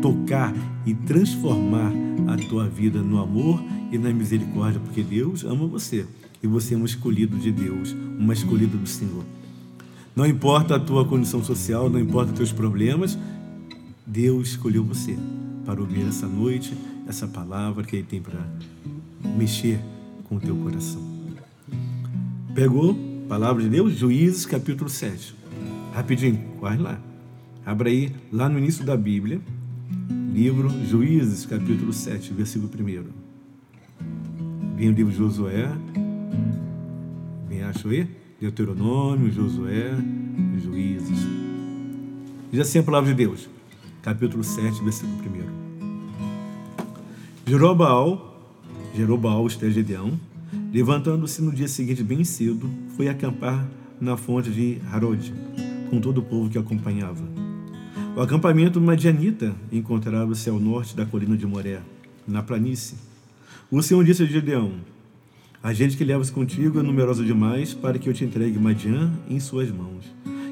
tocar 0.00 0.54
e 0.86 0.94
transformar 0.94 1.92
a 2.28 2.36
tua 2.48 2.66
vida 2.66 3.02
no 3.02 3.20
amor 3.20 3.62
e 3.92 3.98
na 3.98 4.10
misericórdia, 4.10 4.80
porque 4.80 5.02
Deus 5.02 5.44
ama 5.44 5.66
você 5.66 6.06
e 6.42 6.46
você 6.46 6.72
é 6.72 6.78
um 6.78 6.86
escolhido 6.86 7.36
de 7.36 7.52
Deus, 7.52 7.94
uma 8.18 8.32
escolhida 8.32 8.78
do 8.78 8.88
Senhor. 8.88 9.22
Não 10.16 10.24
importa 10.24 10.76
a 10.76 10.80
tua 10.80 11.04
condição 11.04 11.44
social, 11.44 11.90
não 11.90 12.00
importa 12.00 12.32
os 12.32 12.38
teus 12.38 12.52
problemas, 12.52 13.18
Deus 14.06 14.48
escolheu 14.48 14.82
você 14.82 15.14
para 15.66 15.78
ouvir 15.78 16.08
essa 16.08 16.26
noite 16.26 16.72
essa 17.06 17.26
palavra 17.26 17.84
que 17.84 17.96
Ele 17.96 18.06
tem 18.06 18.20
para 18.20 18.40
mexer 19.36 19.80
com 20.24 20.36
o 20.36 20.40
teu 20.40 20.56
coração. 20.56 21.02
Pegou? 22.54 22.96
Palavra 23.28 23.62
de 23.62 23.68
Deus? 23.68 23.94
Juízes 23.94 24.44
capítulo 24.44 24.90
7. 24.90 25.34
Rapidinho, 25.94 26.38
corre 26.58 26.76
lá. 26.76 27.00
Abra 27.64 27.88
aí, 27.88 28.12
lá 28.32 28.48
no 28.48 28.58
início 28.58 28.84
da 28.84 28.96
Bíblia, 28.96 29.40
livro 30.32 30.68
Juízes 30.86 31.46
capítulo 31.46 31.92
7, 31.92 32.32
versículo 32.32 32.68
1. 32.68 33.04
Vem 34.76 34.88
o 34.88 34.92
livro 34.92 35.12
de 35.12 35.18
Josué. 35.18 35.70
Vem, 37.48 37.62
achou 37.62 37.90
aí? 37.90 38.08
Deuteronômio, 38.40 39.30
Josué, 39.30 39.92
Juízes. 40.58 41.18
Diz 42.50 42.60
assim 42.60 42.80
a 42.80 42.82
palavra 42.82 43.10
de 43.10 43.16
Deus, 43.16 43.48
capítulo 44.02 44.42
7, 44.42 44.82
versículo 44.82 45.16
1. 45.16 45.61
Jerobaal, 47.44 48.40
Jerobaal, 48.94 49.46
isto 49.48 49.64
é 49.64 49.68
levantando-se 50.72 51.42
no 51.42 51.50
dia 51.50 51.66
seguinte 51.66 52.00
bem 52.02 52.22
cedo, 52.22 52.70
foi 52.96 53.08
acampar 53.08 53.66
na 54.00 54.16
fonte 54.16 54.48
de 54.48 54.78
Harod, 54.90 55.32
com 55.90 56.00
todo 56.00 56.18
o 56.18 56.22
povo 56.22 56.48
que 56.48 56.56
acompanhava. 56.56 57.22
O 58.16 58.20
acampamento 58.20 58.80
madianita 58.80 59.52
encontrava-se 59.72 60.48
ao 60.48 60.60
norte 60.60 60.94
da 60.94 61.04
colina 61.04 61.36
de 61.36 61.44
Moré, 61.44 61.80
na 62.28 62.44
planície. 62.44 62.96
O 63.72 63.82
Senhor 63.82 64.04
disse 64.04 64.22
a 64.22 64.26
Gedeão: 64.26 64.74
A 65.60 65.72
gente 65.72 65.96
que 65.96 66.04
levas 66.04 66.30
contigo 66.30 66.78
é 66.78 66.82
numerosa 66.82 67.24
demais 67.24 67.74
para 67.74 67.98
que 67.98 68.08
eu 68.08 68.14
te 68.14 68.24
entregue 68.24 68.56
Madian 68.56 69.10
em 69.28 69.40
suas 69.40 69.68
mãos. 69.68 70.04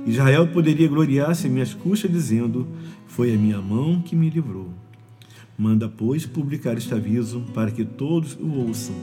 Israel 0.04 0.48
poderia 0.48 0.88
gloriar-se 0.88 1.46
em 1.46 1.50
minhas 1.50 1.72
custas, 1.72 2.10
dizendo: 2.10 2.66
Foi 3.06 3.32
a 3.32 3.38
minha 3.38 3.60
mão 3.60 4.02
que 4.02 4.16
me 4.16 4.28
livrou. 4.28 4.79
Manda, 5.60 5.90
pois, 5.90 6.24
publicar 6.24 6.78
este 6.78 6.94
aviso 6.94 7.42
para 7.52 7.70
que 7.70 7.84
todos 7.84 8.34
o 8.40 8.48
ouçam. 8.48 8.94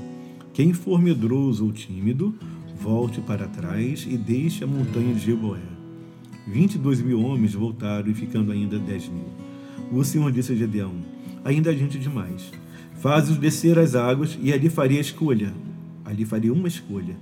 Quem 0.55 0.73
for 0.73 0.99
medroso 0.99 1.63
ou 1.63 1.71
tímido, 1.71 2.33
volte 2.81 3.21
para 3.21 3.47
trás 3.47 4.07
e 4.09 4.17
deixe 4.17 4.63
a 4.63 4.67
montanha 4.67 5.13
de 5.13 5.19
Jeboé. 5.19 5.59
Vinte 6.47 6.73
e 6.73 6.77
dois 6.79 6.99
mil 6.99 7.21
homens 7.21 7.53
voltaram 7.53 8.09
e 8.09 8.13
ficando 8.15 8.51
ainda 8.51 8.79
dez 8.79 9.07
mil. 9.07 9.27
O 9.91 10.03
Senhor 10.03 10.31
disse 10.31 10.51
a 10.51 10.55
Gedeão: 10.55 10.95
Ainda 11.45 11.69
há 11.69 11.73
gente 11.75 11.99
demais. 11.99 12.51
Faz-os 12.95 13.37
descer 13.37 13.77
as 13.77 13.93
águas 13.93 14.35
e 14.41 14.51
ali 14.51 14.67
farei 14.67 14.97
a 14.97 15.01
escolha. 15.01 15.53
Ali 16.03 16.25
farei 16.25 16.49
uma 16.49 16.67
escolha. 16.67 17.17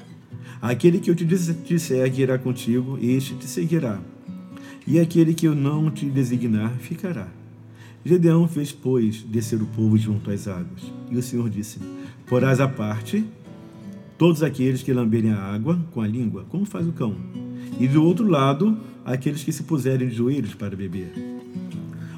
Aquele 0.62 0.98
que 0.98 1.12
eu 1.12 1.16
te 1.16 1.26
disser 1.26 2.10
que 2.10 2.22
irá 2.22 2.38
contigo, 2.38 2.98
este 3.02 3.36
te 3.36 3.48
seguirá. 3.48 4.00
E 4.88 4.98
aquele 4.98 5.34
que 5.34 5.46
eu 5.46 5.54
não 5.54 5.92
te 5.92 6.06
designar, 6.06 6.72
ficará. 6.78 7.28
Gedeão 8.08 8.48
fez, 8.48 8.72
pois, 8.72 9.24
descer 9.24 9.60
o 9.60 9.66
povo 9.66 9.98
junto 9.98 10.30
às 10.30 10.48
águas. 10.48 10.84
E 11.10 11.18
o 11.18 11.24
Senhor 11.24 11.50
disse: 11.50 11.80
Porás 12.28 12.60
à 12.60 12.68
parte 12.68 13.26
todos 14.16 14.44
aqueles 14.44 14.84
que 14.84 14.94
lamberem 14.94 15.32
a 15.32 15.40
água 15.40 15.80
com 15.92 16.02
a 16.02 16.08
língua, 16.08 16.46
como 16.48 16.66
faz 16.66 16.88
o 16.88 16.94
cão, 16.94 17.16
e 17.80 17.88
do 17.88 18.04
outro 18.04 18.28
lado, 18.28 18.78
aqueles 19.04 19.44
que 19.44 19.52
se 19.52 19.64
puserem 19.64 20.08
de 20.08 20.16
joelhos 20.16 20.54
para 20.54 20.76
beber. 20.76 21.12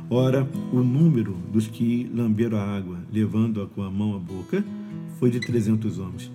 Ora, 0.10 0.48
o 0.74 0.80
número 0.80 1.38
dos 1.52 1.68
que 1.68 2.10
lamberam 2.14 2.58
a 2.58 2.64
água, 2.64 2.98
levando-a 3.12 3.66
com 3.66 3.82
a 3.82 3.90
mão 3.90 4.14
à 4.14 4.20
boca, 4.20 4.64
foi 5.20 5.30
de 5.30 5.40
trezentos 5.40 6.00
homens. 6.00 6.30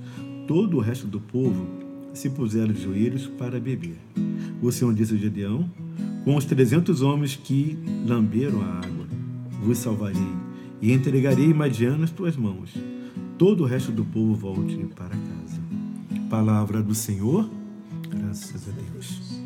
Todo 0.49 0.79
o 0.79 0.81
resto 0.81 1.07
do 1.07 1.21
povo 1.21 1.67
se 2.15 2.31
puseram 2.31 2.73
de 2.73 2.83
joelhos 2.83 3.27
para 3.27 3.61
beber. 3.61 3.99
O 4.63 4.73
Senhor 4.73 4.95
disse 4.95 5.15
a 5.15 5.19
Gedeão: 5.19 5.71
Com 6.25 6.37
os 6.37 6.45
trezentos 6.47 7.03
homens 7.03 7.37
que 7.37 7.79
lamberam 8.07 8.61
a 8.63 8.79
água, 8.79 9.02
vos 9.63 9.79
salvarei 9.79 10.21
e 10.81 10.93
entregarei 10.93 11.55
Madian 11.55 11.97
nas 11.97 12.11
tuas 12.11 12.37
mãos. 12.37 12.75
Todo 13.39 13.63
o 13.63 13.67
resto 13.67 13.93
do 13.93 14.05
povo 14.05 14.35
volte 14.35 14.77
para 14.97 15.11
casa. 15.11 15.61
Palavra 16.29 16.83
do 16.83 16.95
Senhor, 16.95 17.49
graças 18.11 18.69
a 18.69 18.73
Deus. 18.73 19.41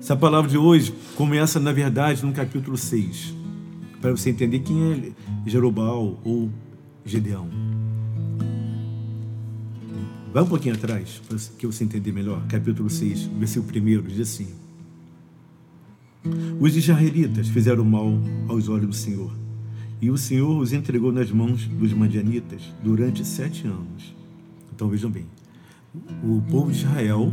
Essa 0.00 0.16
palavra 0.16 0.50
de 0.50 0.56
hoje 0.58 0.92
começa, 1.14 1.60
na 1.60 1.72
verdade, 1.72 2.24
no 2.24 2.32
capítulo 2.32 2.76
6, 2.76 3.34
para 4.00 4.10
você 4.10 4.30
entender 4.30 4.60
quem 4.60 4.92
é 4.92 5.12
Jerobal 5.48 6.18
ou 6.24 6.50
Gedeão. 7.04 7.48
Vai 10.32 10.42
um 10.42 10.46
pouquinho 10.46 10.74
atrás, 10.74 11.20
para 11.28 11.36
que 11.58 11.66
você 11.66 11.84
entender 11.84 12.10
melhor. 12.10 12.42
Capítulo 12.46 12.88
6, 12.88 13.24
versículo 13.38 13.70
1, 13.70 14.02
diz 14.02 14.20
assim: 14.20 14.61
Os 16.60 16.76
israelitas 16.76 17.48
fizeram 17.48 17.84
mal 17.84 18.12
aos 18.48 18.68
olhos 18.68 18.86
do 18.86 18.94
Senhor, 18.94 19.32
e 20.00 20.10
o 20.10 20.16
Senhor 20.16 20.56
os 20.56 20.72
entregou 20.72 21.12
nas 21.12 21.30
mãos 21.30 21.66
dos 21.66 21.92
madianitas 21.92 22.62
durante 22.82 23.24
sete 23.24 23.66
anos. 23.66 24.14
Então 24.74 24.88
vejam 24.88 25.10
bem: 25.10 25.26
o 26.22 26.40
povo 26.50 26.70
de 26.70 26.78
Israel 26.78 27.32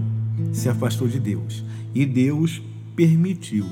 se 0.51 0.69
afastou 0.69 1.07
de 1.07 1.19
Deus. 1.19 1.63
E 1.93 2.05
Deus 2.05 2.61
permitiu 2.95 3.65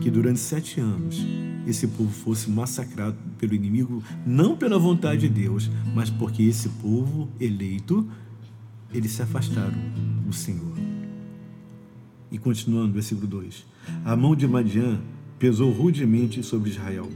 que 0.00 0.10
durante 0.10 0.38
sete 0.38 0.80
anos 0.80 1.26
esse 1.66 1.86
povo 1.86 2.10
fosse 2.10 2.50
massacrado 2.50 3.16
pelo 3.38 3.54
inimigo, 3.54 4.02
não 4.26 4.56
pela 4.56 4.78
vontade 4.78 5.28
de 5.28 5.28
Deus, 5.28 5.70
mas 5.94 6.08
porque 6.08 6.42
esse 6.42 6.68
povo 6.68 7.28
eleito, 7.38 8.08
eles 8.92 9.12
se 9.12 9.22
afastaram 9.22 9.78
do 10.24 10.32
Senhor. 10.32 10.87
E 12.30 12.38
continuando, 12.38 12.92
versículo 12.92 13.26
2: 13.26 13.66
A 14.04 14.16
mão 14.16 14.36
de 14.36 14.46
Madian 14.46 15.00
pesou 15.38 15.70
rudemente 15.70 16.42
sobre 16.42 16.70
Israel. 16.70 17.08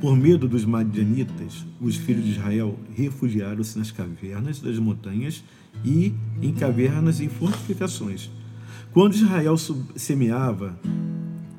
Por 0.00 0.16
medo 0.16 0.46
dos 0.46 0.64
madianitas, 0.64 1.64
os 1.80 1.96
filhos 1.96 2.24
de 2.24 2.32
Israel 2.32 2.78
refugiaram-se 2.94 3.78
nas 3.78 3.90
cavernas 3.90 4.60
das 4.60 4.78
montanhas 4.78 5.42
e 5.84 6.12
em 6.42 6.52
cavernas 6.52 7.20
e 7.20 7.28
fortificações. 7.28 8.30
Quando 8.92 9.14
Israel 9.14 9.56
semeava, 9.96 10.78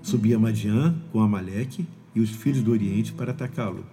subia 0.02 0.40
Madian 0.40 0.96
com 1.12 1.22
Amaleque 1.22 1.86
e 2.16 2.22
os 2.22 2.30
filhos 2.30 2.64
do 2.64 2.72
Oriente 2.72 3.12
para 3.12 3.32
atacá-lo. 3.32 3.84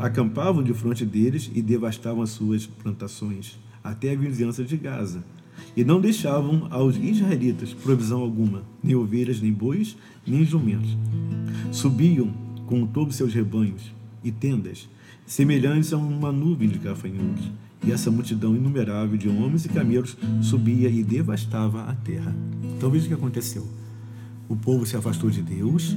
Acampavam 0.00 0.62
de 0.62 0.72
frente 0.72 1.04
deles 1.04 1.50
e 1.54 1.60
devastavam 1.60 2.22
as 2.22 2.30
suas 2.30 2.66
plantações, 2.66 3.58
até 3.84 4.12
a 4.12 4.16
vizinhança 4.16 4.64
de 4.64 4.76
Gaza. 4.76 5.22
E 5.76 5.84
não 5.84 6.00
deixavam 6.00 6.66
aos 6.70 6.96
israelitas 6.96 7.72
provisão 7.72 8.20
alguma, 8.20 8.62
nem 8.82 8.94
ovelhas, 8.94 9.40
nem 9.40 9.52
bois, 9.52 9.96
nem 10.26 10.44
jumentos. 10.44 10.96
Subiam 11.70 12.32
com 12.66 12.86
todos 12.86 13.16
seus 13.16 13.32
rebanhos 13.32 13.92
e 14.22 14.30
tendas, 14.30 14.88
semelhantes 15.26 15.92
a 15.92 15.96
uma 15.96 16.30
nuvem 16.30 16.68
de 16.68 16.78
gafanhotos 16.78 17.50
e 17.84 17.90
essa 17.90 18.10
multidão 18.10 18.54
inumerável 18.54 19.16
de 19.16 19.28
homens 19.28 19.64
e 19.64 19.68
camelos 19.68 20.16
subia 20.40 20.88
e 20.88 21.02
devastava 21.02 21.82
a 21.84 21.94
terra. 21.94 22.34
Então 22.76 22.90
veja 22.90 23.06
o 23.06 23.08
que 23.08 23.14
aconteceu. 23.14 23.66
O 24.48 24.56
povo 24.56 24.86
se 24.86 24.96
afastou 24.96 25.30
de 25.30 25.42
Deus 25.42 25.96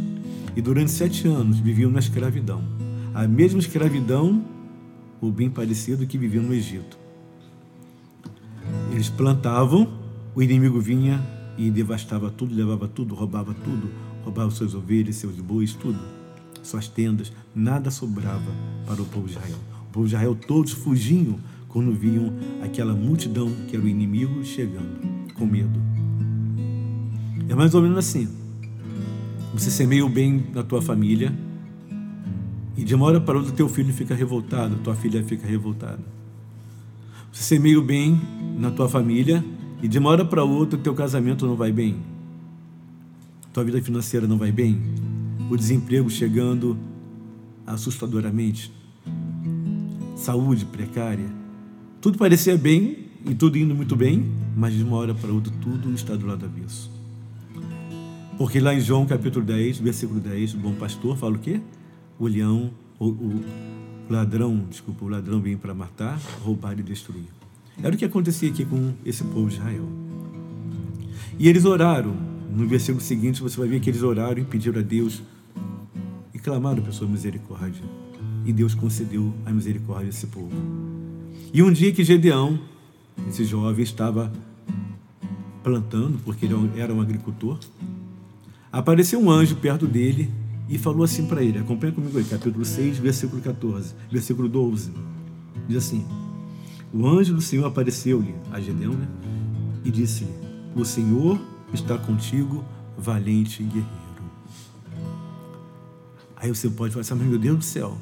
e 0.56 0.62
durante 0.62 0.91
sete 0.91 1.28
anos 1.28 1.60
viviam 1.60 1.91
na 1.91 1.99
escravidão. 1.99 2.63
A 3.13 3.28
mesma 3.28 3.60
escravidão, 3.60 4.43
ou 5.21 5.32
bem 5.32 5.49
parecido, 5.49 6.08
que 6.08 6.17
viviam 6.17 6.43
no 6.43 6.54
Egito. 6.54 6.97
Eles 8.91 9.10
plantavam, 9.10 9.88
o 10.34 10.41
inimigo 10.41 10.80
vinha 10.80 11.21
e 11.58 11.69
devastava 11.69 12.30
tudo, 12.30 12.54
levava 12.56 12.88
tudo, 12.88 13.15
roubava 13.15 13.54
tudo, 13.54 13.89
roubava 14.23 14.51
suas 14.51 14.73
ovelhas, 14.73 15.15
seus 15.15 15.36
bois, 15.36 15.73
tudo, 15.73 15.99
suas 16.63 16.88
tendas, 16.88 17.32
nada 17.54 17.91
sobrava 17.91 18.51
para 18.86 19.01
o 19.01 19.06
povo 19.06 19.28
de 19.28 19.34
Israel. 19.34 19.58
O 19.89 19.91
povo 19.91 20.08
de 20.08 20.13
Israel 20.13 20.36
todos 20.36 20.71
fugiam 20.71 21.38
quando 21.67 21.93
viam 21.93 22.34
aquela 22.63 22.93
multidão 22.93 23.51
que 23.67 23.75
era 23.75 23.86
o 23.86 23.88
inimigo 23.88 24.43
chegando, 24.43 24.99
com 25.34 25.45
medo. 25.45 25.80
É 27.47 27.54
mais 27.54 27.73
ou 27.75 27.82
menos 27.82 27.97
assim. 27.97 28.28
Você 29.54 29.69
semeia 29.69 30.06
o 30.06 30.10
bem 30.10 30.47
na 30.54 30.63
tua 30.63 30.82
família 30.82 31.34
e 32.78 32.84
de 32.84 32.93
uma 32.93 33.06
hora 33.06 33.21
para 33.21 33.38
outra 33.38 33.54
teu 33.54 33.69
filho 33.69 33.93
fica 33.93 34.13
revoltado, 34.13 34.75
tua 34.78 34.95
filha 34.95 35.23
fica 35.23 35.47
revoltada. 35.47 36.04
Você 37.36 37.56
semeia 37.56 37.78
o 37.78 37.82
bem 37.82 38.17
na 38.58 38.71
tua 38.71 38.88
família 38.88 39.43
e 39.84 39.89
de 39.89 40.00
uma 40.00 40.10
hora 40.10 40.24
para 40.24 40.41
outra 40.41 40.80
teu 40.80 40.93
casamento 40.93 41.45
não 41.45 41.58
vai 41.58 41.69
bem. 41.69 41.98
Tua 43.52 43.65
vida 43.65 43.82
financeira 43.82 44.26
não 44.26 44.38
vai 44.38 44.54
bem. 44.54 44.82
O 45.52 45.58
desemprego 45.58 46.10
chegando 46.10 46.78
assustadoramente. 47.67 48.71
Saúde 50.15 50.63
precária 50.63 51.30
tudo 52.06 52.17
parecia 52.17 52.56
bem 52.56 53.08
e 53.26 53.36
tudo 53.36 53.58
indo 53.58 53.76
muito 53.76 53.95
bem, 53.98 54.32
mas 54.56 54.74
de 54.74 54.84
uma 54.84 54.95
hora 54.95 55.13
para 55.13 55.32
outra 55.32 55.52
tudo 55.60 55.91
está 55.93 56.15
do 56.15 56.26
lado 56.26 56.45
avesso. 56.45 56.89
Porque 58.38 58.60
lá 58.62 58.76
em 58.76 58.80
João 58.80 59.06
capítulo 59.06 59.43
10, 59.43 59.80
versículo 59.80 60.19
10, 60.21 60.54
o 60.54 60.58
bom 60.60 60.74
pastor 60.76 61.17
fala 61.17 61.36
o 61.36 61.39
quê? 61.39 61.60
O 62.17 62.28
leão, 62.28 62.71
o, 62.98 63.08
o 63.08 63.43
ladrão, 64.09 64.65
desculpa, 64.69 65.05
o 65.05 65.07
ladrão 65.07 65.39
vem 65.39 65.57
para 65.57 65.73
matar, 65.73 66.19
roubar 66.43 66.79
e 66.79 66.83
destruir. 66.83 67.27
Era 67.81 67.93
o 67.93 67.97
que 67.97 68.05
acontecia 68.05 68.49
aqui 68.49 68.65
com 68.65 68.93
esse 69.05 69.23
povo 69.23 69.49
de 69.49 69.55
Israel. 69.55 69.87
E 71.37 71.49
eles 71.49 71.65
oraram. 71.65 72.15
No 72.55 72.65
versículo 72.67 73.03
seguinte 73.03 73.41
você 73.41 73.57
vai 73.57 73.67
ver 73.67 73.81
que 73.81 73.89
eles 73.89 74.01
oraram 74.01 74.41
e 74.41 74.45
pediram 74.45 74.79
a 74.79 74.83
Deus 74.83 75.21
e 76.33 76.39
clamaram 76.39 76.81
por 76.81 76.93
sua 76.93 77.07
misericórdia. 77.07 77.83
E 78.45 78.53
Deus 78.53 78.73
concedeu 78.73 79.33
a 79.45 79.51
misericórdia 79.51 80.07
a 80.07 80.09
esse 80.09 80.27
povo. 80.27 80.51
E 81.53 81.61
um 81.61 81.71
dia 81.71 81.91
que 81.91 82.03
Gedeão, 82.03 82.59
esse 83.27 83.43
jovem, 83.43 83.83
estava 83.83 84.31
plantando, 85.63 86.17
porque 86.23 86.45
ele 86.45 86.53
era 86.77 86.93
um 86.93 87.01
agricultor, 87.01 87.59
apareceu 88.71 89.19
um 89.19 89.29
anjo 89.29 89.55
perto 89.55 89.87
dele 89.87 90.31
e 90.67 90.78
falou 90.78 91.04
assim 91.04 91.25
para 91.25 91.43
ele: 91.43 91.60
acompanha 91.60 91.93
comigo 91.93 92.17
aí, 92.17 92.23
capítulo 92.23 92.65
6, 92.65 92.97
versículo 92.99 93.41
14, 93.41 93.93
versículo 94.12 94.49
12. 94.49 94.91
Diz 95.67 95.78
assim: 95.78 96.06
O 96.93 97.08
anjo 97.08 97.34
do 97.34 97.41
Senhor 97.41 97.65
apareceu-lhe 97.65 98.34
a 98.51 98.60
Gedeão 98.60 98.93
né, 98.93 99.08
e 99.84 99.91
disse-lhe: 99.91 100.32
O 100.75 100.84
Senhor 100.84 101.39
está 101.73 101.97
contigo, 101.97 102.63
valente 102.97 103.63
guerreiro. 103.63 103.95
Aí 106.36 106.49
você 106.49 106.69
pode 106.69 106.93
falar 106.93 107.01
assim: 107.01 107.15
meu 107.15 107.39
Deus 107.39 107.58
do 107.58 107.63
céu, 107.63 107.97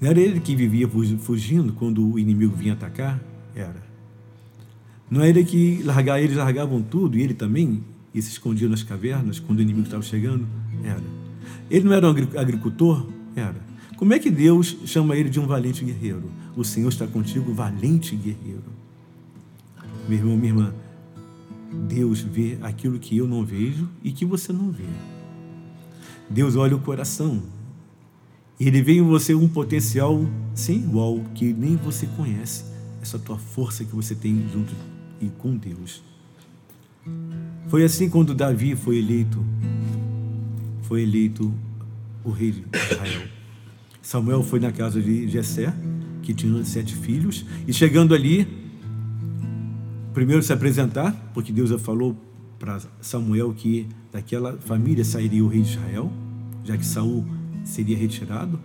não 0.00 0.08
era 0.08 0.18
ele 0.18 0.40
que 0.40 0.56
vivia 0.56 0.88
fugindo 1.18 1.72
quando 1.74 2.12
o 2.12 2.18
inimigo 2.18 2.54
vinha 2.56 2.72
atacar? 2.72 3.20
Era. 3.54 3.90
Não 5.10 5.20
era 5.20 5.42
que 5.42 5.82
largar, 5.82 6.22
eles 6.22 6.36
largavam 6.36 6.80
tudo 6.80 7.18
e 7.18 7.22
ele 7.22 7.34
também 7.34 7.84
e 8.14 8.20
se 8.20 8.30
escondia 8.30 8.68
nas 8.68 8.82
cavernas 8.82 9.38
quando 9.38 9.58
o 9.58 9.62
inimigo 9.62 9.86
estava 9.86 10.02
chegando? 10.02 10.46
Era. 10.84 11.02
Ele 11.70 11.84
não 11.84 11.92
era 11.92 12.06
um 12.06 12.38
agricultor? 12.38 13.06
Era. 13.34 13.70
Como 13.96 14.14
é 14.14 14.18
que 14.18 14.30
Deus 14.30 14.78
chama 14.86 15.16
ele 15.16 15.28
de 15.28 15.38
um 15.38 15.46
valente 15.46 15.84
guerreiro? 15.84 16.30
O 16.56 16.64
Senhor 16.64 16.88
está 16.88 17.06
contigo, 17.06 17.52
valente 17.52 18.16
guerreiro. 18.16 18.64
Meu 20.08 20.18
irmão, 20.18 20.36
minha 20.36 20.50
irmã, 20.50 20.74
Deus 21.88 22.20
vê 22.20 22.58
aquilo 22.62 22.98
que 22.98 23.16
eu 23.16 23.28
não 23.28 23.44
vejo 23.44 23.88
e 24.02 24.10
que 24.10 24.24
você 24.24 24.52
não 24.52 24.70
vê. 24.70 24.84
Deus 26.28 26.56
olha 26.56 26.74
o 26.74 26.80
coração. 26.80 27.42
Ele 28.58 28.82
vê 28.82 28.94
em 28.94 29.02
você 29.02 29.34
um 29.34 29.48
potencial 29.48 30.20
sem 30.54 30.78
igual 30.78 31.20
que 31.34 31.52
nem 31.52 31.76
você 31.76 32.06
conhece. 32.06 32.64
Essa 33.00 33.18
tua 33.18 33.38
força 33.38 33.84
que 33.84 33.94
você 33.94 34.14
tem 34.14 34.46
junto 34.52 34.74
e 35.20 35.28
com 35.28 35.56
Deus. 35.56 36.02
Foi 37.68 37.84
assim 37.84 38.08
quando 38.08 38.34
Davi 38.34 38.74
foi 38.74 38.98
eleito, 38.98 39.44
foi 40.82 41.02
eleito 41.02 41.52
o 42.24 42.30
rei 42.30 42.52
de 42.52 42.64
Israel. 42.76 43.22
Samuel 44.02 44.42
foi 44.42 44.58
na 44.58 44.72
casa 44.72 45.00
de 45.00 45.28
Jessé, 45.28 45.72
que 46.22 46.34
tinha 46.34 46.64
sete 46.64 46.94
filhos, 46.96 47.44
e 47.66 47.72
chegando 47.72 48.14
ali, 48.14 48.46
primeiro 50.12 50.42
se 50.42 50.52
apresentar, 50.52 51.12
porque 51.32 51.52
Deus 51.52 51.70
já 51.70 51.78
falou 51.78 52.16
para 52.58 52.80
Samuel 53.00 53.54
que 53.54 53.86
daquela 54.12 54.56
família 54.58 55.04
sairia 55.04 55.44
o 55.44 55.48
rei 55.48 55.62
de 55.62 55.70
Israel, 55.70 56.12
já 56.64 56.76
que 56.76 56.84
Saul 56.84 57.24
seria 57.64 57.96
retirado. 57.96 58.58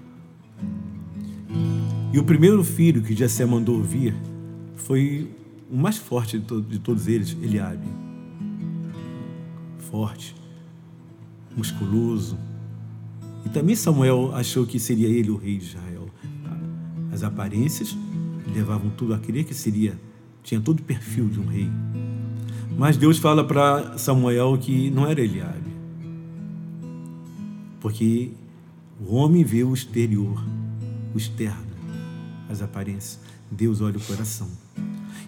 E 2.11 2.19
o 2.19 2.23
primeiro 2.23 2.63
filho 2.63 3.01
que 3.01 3.15
Jessé 3.15 3.45
mandou 3.45 3.81
vir 3.83 4.15
foi 4.75 5.29
o 5.69 5.77
mais 5.77 5.97
forte 5.97 6.39
de, 6.39 6.45
to 6.45 6.61
de 6.61 6.79
todos 6.79 7.07
eles, 7.07 7.35
Eliabe. 7.41 8.04
Forte, 9.95 10.35
musculoso. 11.55 12.37
E 13.45 13.49
também 13.49 13.77
Samuel 13.77 14.35
achou 14.35 14.65
que 14.65 14.77
seria 14.77 15.07
ele 15.07 15.31
o 15.31 15.37
rei 15.37 15.57
de 15.57 15.67
Israel. 15.67 16.09
As 17.13 17.23
aparências 17.23 17.95
levavam 18.53 18.89
tudo 18.89 19.13
a 19.13 19.17
crer 19.17 19.45
que 19.45 19.53
seria, 19.53 19.97
tinha 20.43 20.59
todo 20.59 20.81
o 20.81 20.83
perfil 20.83 21.29
de 21.29 21.39
um 21.39 21.45
rei. 21.45 21.69
Mas 22.77 22.97
Deus 22.97 23.19
fala 23.19 23.41
para 23.47 23.97
Samuel 23.97 24.57
que 24.57 24.89
não 24.89 25.07
era 25.07 25.21
Eliabe. 25.21 25.71
Porque 27.79 28.31
o 28.99 29.15
homem 29.15 29.45
vê 29.45 29.63
o 29.63 29.73
exterior, 29.73 30.43
o 31.13 31.17
externo, 31.17 31.71
as 32.49 32.61
aparências. 32.61 33.17
Deus 33.49 33.79
olha 33.79 33.95
o 33.95 34.01
coração. 34.01 34.49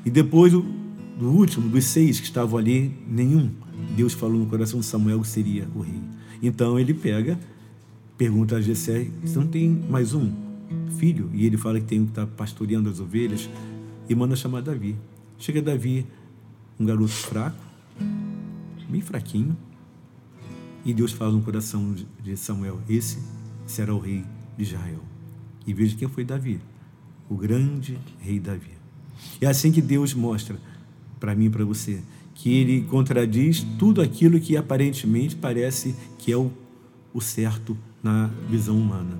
E 0.05 0.09
depois 0.09 0.51
do, 0.51 0.65
último, 1.21 1.69
dos 1.69 1.85
seis 1.85 2.19
que 2.19 2.25
estavam 2.25 2.59
ali, 2.59 2.93
nenhum. 3.07 3.65
Deus 3.95 4.13
falou 4.13 4.39
no 4.39 4.45
coração 4.45 4.79
de 4.79 4.85
Samuel 4.85 5.21
que 5.21 5.27
seria 5.27 5.67
o 5.75 5.81
rei. 5.81 6.01
Então 6.41 6.79
ele 6.79 6.93
pega, 6.93 7.39
pergunta 8.17 8.57
a 8.57 8.61
Jessé, 8.61 9.07
você 9.23 9.39
não 9.39 9.47
tem 9.47 9.69
mais 9.69 10.13
um 10.13 10.31
filho? 10.97 11.29
E 11.33 11.45
ele 11.45 11.57
fala 11.57 11.79
que 11.79 11.85
tem 11.85 11.99
um 11.99 12.05
que 12.05 12.11
está 12.11 12.27
pastoreando 12.27 12.89
as 12.89 12.99
ovelhas 12.99 13.49
e 14.09 14.15
manda 14.15 14.35
chamar 14.35 14.61
Davi. 14.61 14.95
Chega 15.37 15.61
Davi, 15.61 16.05
um 16.79 16.85
garoto 16.85 17.11
fraco, 17.11 17.57
bem 18.89 19.01
fraquinho, 19.01 19.55
e 20.85 20.93
Deus 20.93 21.11
fala 21.11 21.33
no 21.33 21.41
coração 21.41 21.93
de 22.23 22.37
Samuel, 22.37 22.79
esse 22.87 23.19
será 23.65 23.93
o 23.93 23.99
rei 23.99 24.23
de 24.57 24.63
Israel. 24.63 25.03
E 25.65 25.73
veja 25.73 25.97
quem 25.97 26.07
foi 26.07 26.23
Davi, 26.23 26.61
o 27.29 27.35
grande 27.35 27.97
rei 28.19 28.39
Davi. 28.39 28.71
É 29.41 29.47
assim 29.47 29.71
que 29.71 29.81
Deus 29.81 30.13
mostra 30.13 30.57
para 31.19 31.35
mim 31.35 31.45
e 31.45 31.49
para 31.49 31.65
você 31.65 32.01
que 32.37 32.53
ele 32.53 32.81
contradiz 32.83 33.65
tudo 33.79 33.99
aquilo 33.99 34.39
que 34.39 34.55
aparentemente 34.55 35.35
parece 35.35 35.95
que 36.19 36.31
é 36.31 36.37
o, 36.37 36.51
o 37.11 37.19
certo 37.19 37.75
na 38.01 38.29
visão 38.47 38.77
humana. 38.77 39.19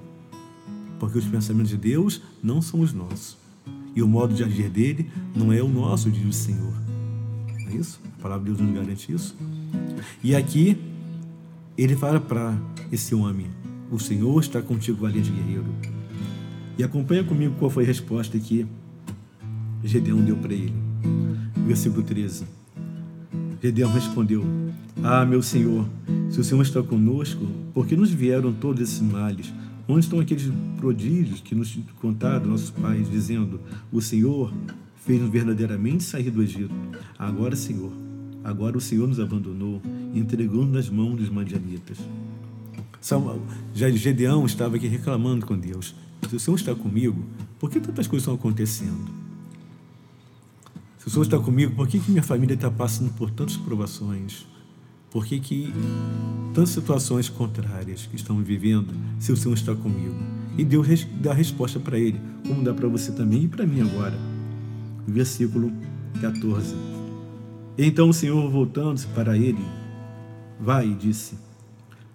Porque 1.00 1.18
os 1.18 1.26
pensamentos 1.26 1.70
de 1.70 1.78
Deus 1.78 2.22
não 2.44 2.62
são 2.62 2.80
os 2.80 2.94
nossos. 2.94 3.36
E 3.96 4.04
o 4.04 4.08
modo 4.08 4.36
de 4.36 4.44
agir 4.44 4.70
dele 4.70 5.10
não 5.36 5.52
é 5.52 5.62
o 5.64 5.68
nosso, 5.68 6.12
diz 6.12 6.26
o 6.26 6.32
Senhor. 6.32 6.74
Não 7.60 7.72
é 7.72 7.76
isso? 7.76 8.00
A 8.20 8.22
palavra 8.22 8.46
de 8.46 8.56
Deus 8.56 8.62
nos 8.62 8.80
garante 8.80 9.12
isso. 9.12 9.36
E 10.24 10.36
aqui 10.36 10.78
ele 11.76 11.96
fala 11.96 12.20
para 12.20 12.56
esse 12.92 13.16
homem: 13.16 13.48
O 13.92 14.00
Senhor 14.00 14.40
está 14.40 14.62
contigo, 14.62 15.02
valente 15.02 15.32
guerreiro. 15.32 15.66
E 16.78 16.84
acompanha 16.84 17.24
comigo 17.24 17.56
qual 17.58 17.72
foi 17.72 17.84
a 17.84 17.88
resposta 17.88 18.38
que 18.38 18.68
Gedeão 19.84 20.22
deu 20.22 20.38
para 20.38 20.54
ele. 20.54 20.76
Versículo 21.66 22.04
13. 22.04 22.57
Gedeão 23.62 23.92
respondeu: 23.92 24.46
Ah, 25.04 25.26
meu 25.26 25.42
Senhor, 25.42 25.88
se 26.30 26.40
o 26.40 26.44
Senhor 26.44 26.62
está 26.62 26.84
conosco, 26.84 27.46
por 27.74 27.88
que 27.88 27.96
nos 27.96 28.12
vieram 28.12 28.54
todos 28.54 28.82
esses 28.82 29.02
males? 29.02 29.52
Onde 29.88 30.02
estão 30.02 30.20
aqueles 30.20 30.52
prodígios 30.78 31.40
que 31.40 31.56
nos 31.56 31.78
contaram 32.00 32.48
nossos 32.48 32.70
pais, 32.70 33.10
dizendo: 33.10 33.60
O 33.92 34.02
Senhor 34.02 34.54
fez-nos 35.06 35.30
verdadeiramente 35.30 36.04
sair 36.04 36.30
do 36.30 36.44
Egito? 36.44 36.74
Agora, 37.18 37.56
Senhor, 37.56 37.92
agora 38.44 38.78
o 38.78 38.82
Senhor 38.82 39.08
nos 39.08 39.20
abandonou, 39.20 39.82
entregando 40.14 40.68
nas 40.68 40.90
mãos 40.90 41.16
dos 41.16 41.30
madianitas. 41.30 41.98
Já 43.74 43.90
Gedeão 43.90 44.46
estava 44.46 44.76
aqui 44.76 44.88
reclamando 44.88 45.46
com 45.46 45.58
Deus. 45.58 45.96
Se 46.30 46.36
o 46.36 46.40
Senhor 46.40 46.58
está 46.58 46.76
comigo, 46.76 47.24
por 47.58 47.70
que 47.70 47.80
tantas 47.80 48.08
coisas 48.08 48.24
estão 48.24 48.36
acontecendo? 48.36 49.27
Senhor 51.10 51.24
está 51.24 51.40
comigo, 51.40 51.74
por 51.74 51.88
que, 51.88 52.00
que 52.00 52.12
minha 52.12 52.22
família 52.22 52.54
está 52.54 52.70
passando 52.70 53.14
por 53.14 53.32
tantas 53.32 53.56
provações? 53.56 54.46
Por 55.10 55.26
que, 55.26 55.40
que 55.40 55.74
tantas 56.54 56.72
situações 56.72 57.30
contrárias 57.30 58.06
que 58.06 58.18
estamos 58.18 58.46
vivendo, 58.46 58.94
se 59.18 59.32
o 59.32 59.38
Senhor 59.38 59.54
está 59.56 59.74
comigo? 59.74 60.16
E 60.58 60.66
Deus 60.66 61.08
dá 61.22 61.32
a 61.32 61.34
resposta 61.34 61.80
para 61.80 61.98
ele, 61.98 62.20
como 62.46 62.62
dá 62.62 62.74
para 62.74 62.90
você 62.90 63.14
também 63.14 63.44
e 63.44 63.48
para 63.48 63.66
mim 63.66 63.80
agora. 63.80 64.20
Versículo 65.08 65.72
14. 66.20 66.76
Então 67.78 68.10
o 68.10 68.14
Senhor, 68.14 68.52
voltando-se 68.52 69.08
para 69.08 69.38
ele, 69.38 69.64
vai, 70.60 70.94
disse, 70.94 71.38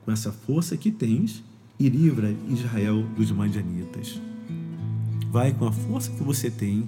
com 0.05 0.12
essa 0.12 0.31
força 0.31 0.76
que 0.76 0.90
tens, 0.90 1.42
e 1.78 1.88
livra 1.88 2.35
Israel 2.46 3.07
dos 3.16 3.31
madianitas. 3.31 4.20
Vai 5.31 5.52
com 5.52 5.66
a 5.66 5.72
força 5.72 6.11
que 6.11 6.22
você 6.22 6.50
tem 6.50 6.87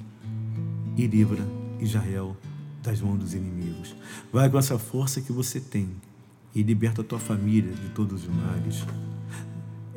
e 0.97 1.07
livra 1.07 1.64
Israel 1.85 2.37
das 2.83 3.01
mãos 3.01 3.19
dos 3.19 3.35
inimigos. 3.35 3.95
Vai 4.33 4.51
com 4.51 4.59
essa 4.59 4.79
força 4.79 5.21
que 5.21 5.33
você 5.33 5.61
tem 5.61 5.89
e 6.55 6.63
liberta 6.63 7.01
a 7.01 7.05
tua 7.05 7.19
família 7.19 7.73
de 7.73 7.89
todos 7.91 8.23
os 8.23 8.29
males. 8.29 8.85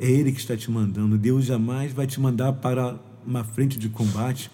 É 0.00 0.10
Ele 0.10 0.32
que 0.32 0.40
está 0.40 0.56
te 0.56 0.70
mandando. 0.70 1.18
Deus 1.18 1.44
jamais 1.44 1.92
vai 1.92 2.06
te 2.06 2.20
mandar 2.20 2.52
para 2.54 2.98
uma 3.26 3.44
frente 3.44 3.78
de 3.78 3.88
combate 3.88 4.50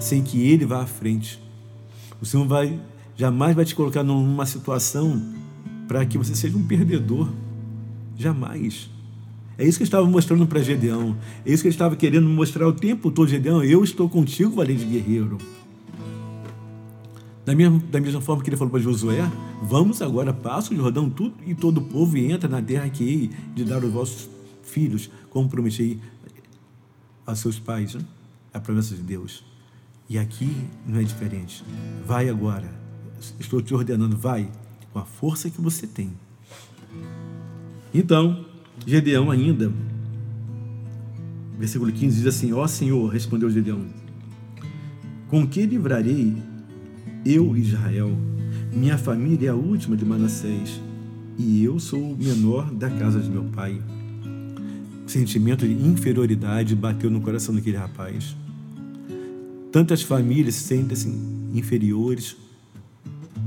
sem 0.00 0.22
que 0.22 0.40
Ele 0.40 0.64
vá 0.66 0.82
à 0.82 0.86
frente. 0.86 1.40
O 2.20 2.26
Senhor 2.26 2.46
vai 2.46 2.80
jamais 3.16 3.56
vai 3.56 3.64
te 3.64 3.74
colocar 3.74 4.02
numa 4.02 4.44
situação 4.44 5.34
para 5.88 6.04
que 6.04 6.18
você 6.18 6.34
seja 6.34 6.56
um 6.56 6.66
perdedor. 6.66 7.32
Jamais. 8.16 8.90
É 9.58 9.66
isso 9.66 9.78
que 9.78 9.84
ele 9.84 9.88
estava 9.88 10.06
mostrando 10.06 10.46
para 10.46 10.62
Gedeão. 10.62 11.16
É 11.44 11.52
isso 11.52 11.62
que 11.62 11.68
ele 11.68 11.74
estava 11.74 11.96
querendo 11.96 12.28
mostrar 12.28 12.68
o 12.68 12.72
tempo 12.72 13.10
todo, 13.10 13.28
Gedeão. 13.28 13.64
Eu 13.64 13.82
estou 13.82 14.08
contigo, 14.08 14.54
valente 14.54 14.84
guerreiro. 14.84 15.38
Da 17.46 17.54
mesma, 17.54 17.78
da 17.78 18.00
mesma 18.00 18.20
forma 18.20 18.42
que 18.42 18.50
ele 18.50 18.56
falou 18.56 18.72
para 18.72 18.80
Josué, 18.80 19.20
vamos 19.62 20.02
agora, 20.02 20.32
passa 20.32 20.74
o 20.74 20.76
Jordão 20.76 21.08
tudo, 21.08 21.36
e 21.46 21.54
todo 21.54 21.78
o 21.78 21.80
povo 21.80 22.18
e 22.18 22.32
entra 22.32 22.48
na 22.48 22.60
terra 22.60 22.90
que 22.90 23.04
hei 23.04 23.30
de 23.54 23.64
dar 23.64 23.84
aos 23.84 23.92
vossos 23.92 24.28
filhos, 24.64 25.08
como 25.30 25.48
prometi 25.48 26.00
a 27.24 27.36
seus 27.36 27.60
pais. 27.60 27.94
Né? 27.94 28.00
A 28.52 28.58
promessa 28.58 28.96
de 28.96 29.02
Deus. 29.02 29.44
E 30.08 30.18
aqui 30.18 30.50
não 30.84 30.98
é 30.98 31.04
diferente. 31.04 31.64
Vai 32.04 32.28
agora. 32.28 32.68
Estou 33.38 33.62
te 33.62 33.72
ordenando, 33.72 34.16
vai 34.16 34.50
com 34.92 34.98
a 34.98 35.04
força 35.04 35.48
que 35.48 35.60
você 35.60 35.86
tem. 35.86 36.10
Então, 37.94 38.44
Gedeão 38.84 39.30
ainda, 39.30 39.72
versículo 41.56 41.92
15 41.92 42.16
diz 42.16 42.26
assim: 42.26 42.52
Ó 42.52 42.66
Senhor, 42.66 43.06
respondeu 43.08 43.48
Gedeão, 43.50 43.86
com 45.28 45.46
que 45.46 45.64
livrarei 45.64 46.36
eu, 47.26 47.56
Israel? 47.56 48.16
Minha 48.72 48.96
família 48.96 49.48
é 49.48 49.50
a 49.50 49.54
última 49.54 49.96
de 49.96 50.04
Manassés 50.04 50.80
e 51.36 51.64
eu 51.64 51.78
sou 51.80 52.12
o 52.12 52.16
menor 52.16 52.72
da 52.72 52.88
casa 52.88 53.20
de 53.20 53.28
meu 53.28 53.44
pai. 53.44 53.80
O 55.04 55.10
sentimento 55.10 55.66
de 55.66 55.74
inferioridade 55.74 56.74
bateu 56.74 57.10
no 57.10 57.20
coração 57.20 57.54
daquele 57.54 57.76
rapaz. 57.76 58.36
Tantas 59.72 60.02
famílias 60.02 60.54
se 60.54 60.64
sentem-se 60.64 61.08
inferiores 61.52 62.36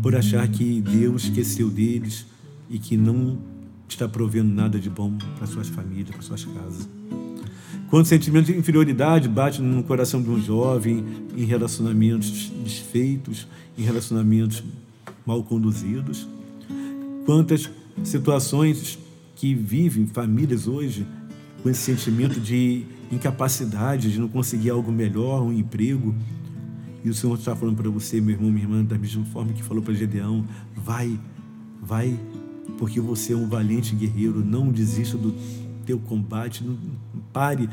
por 0.02 0.16
achar 0.16 0.48
que 0.48 0.82
Deus 0.82 1.24
esqueceu 1.24 1.70
deles 1.70 2.26
e 2.70 2.78
que 2.78 2.98
não 2.98 3.38
está 3.88 4.08
provendo 4.08 4.54
nada 4.54 4.78
de 4.78 4.90
bom 4.90 5.18
para 5.38 5.48
suas 5.48 5.70
famílias, 5.70 6.10
para 6.10 6.22
suas 6.22 6.44
casas. 6.44 6.88
Quando 7.90 8.06
o 8.06 8.08
sentimento 8.08 8.46
de 8.46 8.58
inferioridade 8.58 9.28
bate 9.28 9.62
no 9.62 9.84
coração 9.84 10.22
de 10.22 10.30
um 10.30 10.40
jovem 10.40 11.04
em 11.36 11.44
relacionamentos 11.44 12.52
desfeitos, 12.64 13.48
em 13.76 13.82
relacionamentos 13.82 14.64
mal 15.26 15.44
conduzidos, 15.44 16.28
quantas 17.26 17.70
situações 18.04 19.00
que 19.36 19.56
vivem 19.56 20.06
famílias 20.06 20.68
hoje 20.68 21.06
com 21.64 21.70
esse 21.70 21.82
sentimento 21.82 22.40
de 22.40 22.86
incapacidade, 23.12 24.12
de 24.12 24.20
não 24.20 24.28
conseguir 24.28 24.70
algo 24.70 24.92
melhor, 24.92 25.42
um 25.42 25.52
emprego. 25.52 26.14
E 27.04 27.10
o 27.10 27.14
Senhor 27.14 27.38
está 27.40 27.56
falando 27.56 27.76
para 27.76 27.90
você, 27.90 28.22
meu 28.22 28.36
irmão, 28.36 28.52
minha 28.52 28.66
irmã, 28.66 28.84
da 28.84 28.98
mesma 29.00 29.26
forma 29.26 29.52
que 29.52 29.64
falou 29.64 29.82
para 29.82 29.94
Gedeão: 29.96 30.46
vai, 30.76 31.20
vai 31.82 32.20
porque 32.78 33.00
você 33.02 33.34
é 33.34 33.36
um 33.36 33.48
valente 33.48 33.96
guerreiro. 33.96 34.46
Não 34.46 34.72
desista 34.72 35.18
do 35.18 35.34
teu 35.90 35.98
combate, 35.98 36.64
não 36.64 36.78
pare, 37.34 37.68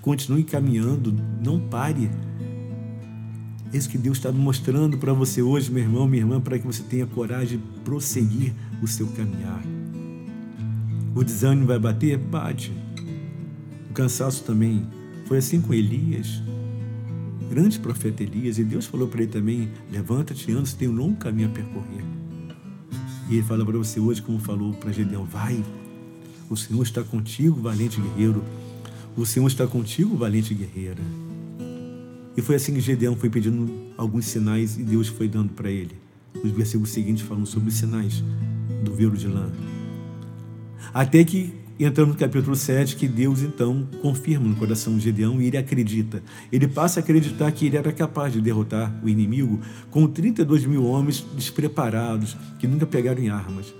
continue 0.00 0.42
caminhando, 0.42 1.14
não 1.44 1.60
pare. 1.60 2.10
Isso 3.74 3.90
que 3.90 3.98
Deus 3.98 4.16
está 4.16 4.32
mostrando 4.32 4.96
para 4.96 5.12
você 5.12 5.42
hoje, 5.42 5.70
meu 5.70 5.82
irmão, 5.82 6.08
minha 6.08 6.22
irmã, 6.22 6.40
para 6.40 6.58
que 6.58 6.66
você 6.66 6.82
tenha 6.82 7.06
coragem 7.06 7.58
de 7.58 7.64
prosseguir 7.84 8.54
o 8.82 8.86
seu 8.86 9.06
caminhar. 9.08 9.62
O 11.14 11.22
desânimo 11.22 11.66
vai 11.66 11.78
bater? 11.78 12.16
Bate. 12.16 12.72
O 13.90 13.92
cansaço 13.92 14.44
também. 14.44 14.86
Foi 15.26 15.36
assim 15.36 15.60
com 15.60 15.74
Elias, 15.74 16.42
grande 17.50 17.78
profeta 17.78 18.22
Elias, 18.22 18.58
e 18.58 18.64
Deus 18.64 18.86
falou 18.86 19.08
para 19.08 19.20
ele 19.20 19.30
também: 19.30 19.68
levanta-te, 19.92 20.50
anda, 20.52 20.64
você 20.64 20.74
tem 20.74 20.88
um 20.88 20.94
longo 20.94 21.16
caminho 21.16 21.48
a 21.48 21.52
percorrer. 21.52 22.02
E 23.28 23.34
ele 23.34 23.42
fala 23.42 23.62
para 23.62 23.76
você 23.76 24.00
hoje, 24.00 24.22
como 24.22 24.38
falou 24.38 24.72
para 24.72 24.90
Gedeão: 24.90 25.26
vai, 25.26 25.62
o 26.50 26.56
Senhor 26.56 26.82
está 26.82 27.02
contigo, 27.02 27.60
valente 27.60 28.00
guerreiro. 28.00 28.42
O 29.16 29.26
Senhor 29.26 29.46
está 29.46 29.66
contigo, 29.66 30.16
valente 30.16 30.54
guerreira. 30.54 31.02
E 32.36 32.40
foi 32.40 32.54
assim 32.54 32.72
que 32.72 32.80
Gedeão 32.80 33.16
foi 33.16 33.28
pedindo 33.28 33.68
alguns 33.96 34.26
sinais 34.26 34.78
e 34.78 34.82
Deus 34.82 35.08
foi 35.08 35.28
dando 35.28 35.52
para 35.52 35.70
ele. 35.70 35.96
Os 36.42 36.50
versículos 36.52 36.90
seguintes 36.90 37.24
falam 37.26 37.44
sobre 37.44 37.68
os 37.68 37.74
sinais 37.74 38.22
do 38.84 38.94
velo 38.94 39.16
de 39.16 39.26
lã. 39.26 39.50
Até 40.94 41.24
que 41.24 41.52
entramos 41.78 42.14
no 42.14 42.18
capítulo 42.18 42.56
7, 42.56 42.96
que 42.96 43.06
Deus 43.06 43.42
então 43.42 43.86
confirma 44.00 44.48
no 44.48 44.56
coração 44.56 44.96
de 44.96 45.04
Gedeão 45.04 45.40
e 45.40 45.46
ele 45.46 45.56
acredita. 45.56 46.22
Ele 46.50 46.66
passa 46.66 47.00
a 47.00 47.02
acreditar 47.02 47.50
que 47.52 47.66
ele 47.66 47.76
era 47.76 47.92
capaz 47.92 48.32
de 48.32 48.40
derrotar 48.40 48.92
o 49.02 49.08
inimigo 49.08 49.60
com 49.90 50.06
32 50.06 50.64
mil 50.64 50.84
homens 50.84 51.24
despreparados, 51.34 52.36
que 52.58 52.66
nunca 52.66 52.86
pegaram 52.86 53.22
em 53.22 53.28
armas. 53.28 53.74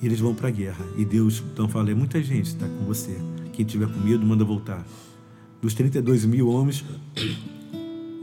E 0.00 0.06
eles 0.06 0.20
vão 0.20 0.34
para 0.34 0.48
a 0.48 0.50
guerra. 0.50 0.84
E 0.96 1.04
Deus 1.04 1.42
então 1.52 1.68
fala: 1.68 1.90
é 1.90 1.94
muita 1.94 2.22
gente 2.22 2.46
está 2.46 2.66
com 2.66 2.84
você. 2.84 3.16
Quem 3.52 3.64
tiver 3.64 3.86
com 3.86 4.00
medo, 4.00 4.24
manda 4.24 4.44
voltar. 4.44 4.84
Dos 5.60 5.74
32 5.74 6.24
mil 6.24 6.48
homens, 6.48 6.84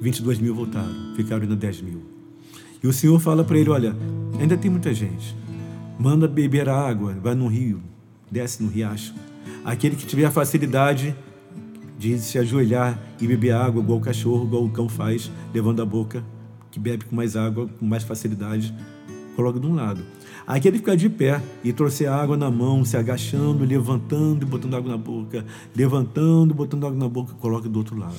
22 0.01 0.39
mil 0.39 0.55
voltaram, 0.55 1.15
ficaram 1.15 1.43
ainda 1.43 1.55
10 1.55 1.81
mil. 1.81 2.01
E 2.83 2.87
o 2.87 2.93
Senhor 2.93 3.19
fala 3.19 3.43
para 3.43 3.57
ele: 3.57 3.69
olha, 3.69 3.95
ainda 4.39 4.57
tem 4.57 4.71
muita 4.71 4.93
gente. 4.93 5.35
Manda 5.99 6.27
beber 6.27 6.69
água, 6.69 7.13
vai 7.13 7.35
no 7.35 7.47
rio, 7.47 7.81
desce 8.29 8.61
no 8.61 8.69
riacho. 8.69 9.13
Aquele 9.63 9.95
que 9.95 10.05
tiver 10.05 10.25
a 10.25 10.31
facilidade 10.31 11.15
de 11.97 12.19
se 12.19 12.37
ajoelhar 12.37 12.99
e 13.19 13.27
beber 13.27 13.53
água, 13.53 13.81
igual 13.81 13.97
o 13.97 14.01
cachorro, 14.01 14.45
igual 14.45 14.63
o 14.63 14.69
cão 14.69 14.87
faz, 14.87 15.31
levando 15.53 15.81
a 15.81 15.85
boca, 15.85 16.23
que 16.69 16.79
bebe 16.79 17.05
com 17.05 17.15
mais 17.15 17.35
água, 17.35 17.67
com 17.79 17.85
mais 17.85 18.03
facilidade, 18.03 18.73
coloca 19.37 19.59
de 19.59 19.67
um 19.67 19.75
lado. 19.75 20.01
Aquele 20.47 20.79
ficar 20.79 20.95
de 20.95 21.07
pé 21.07 21.39
e 21.63 21.71
trouxer 21.71 22.11
água 22.11 22.35
na 22.35 22.49
mão, 22.49 22.83
se 22.83 22.97
agachando, 22.97 23.63
levantando 23.63 24.43
e 24.43 24.45
botando 24.45 24.75
água 24.75 24.89
na 24.89 24.97
boca, 24.97 25.45
levantando, 25.75 26.55
botando 26.55 26.87
água 26.87 26.97
na 26.97 27.07
boca, 27.07 27.33
coloca 27.35 27.69
do 27.69 27.77
outro 27.77 27.95
lado. 27.95 28.17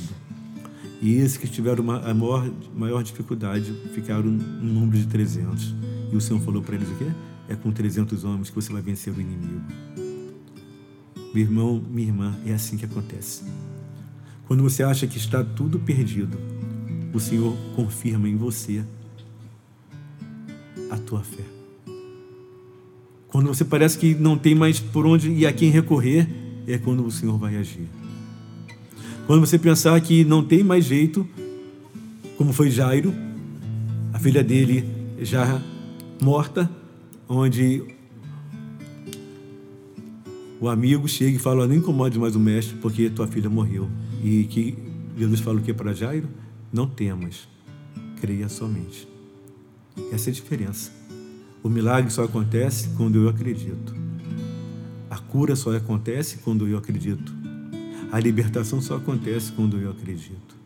E 1.03 1.15
esses 1.17 1.37
que 1.37 1.49
tiveram 1.49 1.83
uma, 1.83 1.99
a 2.09 2.15
maior, 2.15 2.49
maior 2.75 3.03
dificuldade 3.03 3.73
ficaram 3.93 4.31
no 4.31 4.81
número 4.81 4.97
de 4.99 5.09
300. 5.09 5.75
E 6.13 6.17
o 6.17 6.21
Senhor 6.21 6.41
falou 6.41 6.63
para 6.63 6.77
eles 6.77 6.89
o 6.89 6.95
quê? 6.95 7.07
É 7.49 7.57
com 7.57 7.73
300 7.73 8.25
homens 8.25 8.49
que 8.49 8.55
você 8.55 8.73
vai 8.73 8.83
vencer 8.83 9.13
o 9.13 9.21
inimigo. 9.21 9.63
Meu 11.35 11.43
irmão, 11.43 11.83
minha 11.91 12.07
irmã, 12.07 12.37
é 12.47 12.53
assim 12.53 12.77
que 12.77 12.85
acontece. 12.85 13.43
Quando 14.47 14.63
você 14.63 14.85
acha 14.85 15.07
que 15.07 15.19
está 15.19 15.43
tudo 15.43 15.81
perdido, 15.81 16.39
o 17.13 17.19
Senhor 17.19 17.57
confirma 17.75 18.29
em 18.29 18.37
você 18.37 18.85
a 20.91 20.97
tua 20.97 21.23
fé. 21.23 21.45
Quando 23.29 23.49
você 23.49 23.65
parece 23.65 23.99
que 23.99 24.15
não 24.15 24.39
tem 24.39 24.55
mais 24.55 24.81
por 24.81 25.07
onde 25.07 25.31
e 25.31 25.47
a 25.47 25.53
quem 25.53 25.71
recorrer, 25.71 26.29
é 26.67 26.79
quando 26.79 27.05
o 27.05 27.11
Senhor 27.11 27.39
vai 27.39 27.57
agir. 27.57 27.89
Quando 29.27 29.41
você 29.41 29.59
pensar 29.59 30.01
que 30.01 30.25
não 30.25 30.43
tem 30.43 30.65
mais 30.65 30.87
jeito, 30.87 31.29
como 32.37 32.53
foi 32.53 32.71
Jairo, 32.71 33.15
a 34.13 34.19
filha 34.19 34.43
dele 34.43 34.85
já 35.21 35.61
morta, 36.23 36.71
onde 37.29 37.83
o 40.61 40.69
amigo 40.69 41.07
chega 41.07 41.37
e 41.37 41.39
fala: 41.39 41.67
Não 41.67 41.75
incomode 41.75 42.19
mais 42.19 42.35
o 42.35 42.41
mestre, 42.41 42.77
porque 42.81 43.11
tua 43.11 43.27
filha 43.27 43.51
morreu. 43.51 43.89
E 44.25 44.45
que 44.45 44.77
Jesus 45.17 45.41
fala 45.41 45.59
o 45.59 45.63
que 45.63 45.75
para 45.75 45.93
Jairo? 45.93 46.29
Não 46.73 46.87
temas, 46.87 47.49
creia 48.21 48.49
somente. 48.49 49.07
Essa 50.13 50.31
é 50.31 50.33
a 50.33 50.35
diferença. 50.35 50.91
O 51.63 51.69
milagre 51.69 52.11
só 52.11 52.25
acontece 52.25 52.91
quando 52.97 53.19
eu 53.19 53.29
acredito. 53.29 53.95
A 55.11 55.19
cura 55.19 55.57
só 55.57 55.75
acontece 55.77 56.39
quando 56.39 56.67
eu 56.67 56.79
acredito. 56.79 57.33
A 58.11 58.19
libertação 58.19 58.81
só 58.81 58.97
acontece 58.97 59.53
quando 59.53 59.79
eu 59.79 59.91
acredito. 59.91 60.57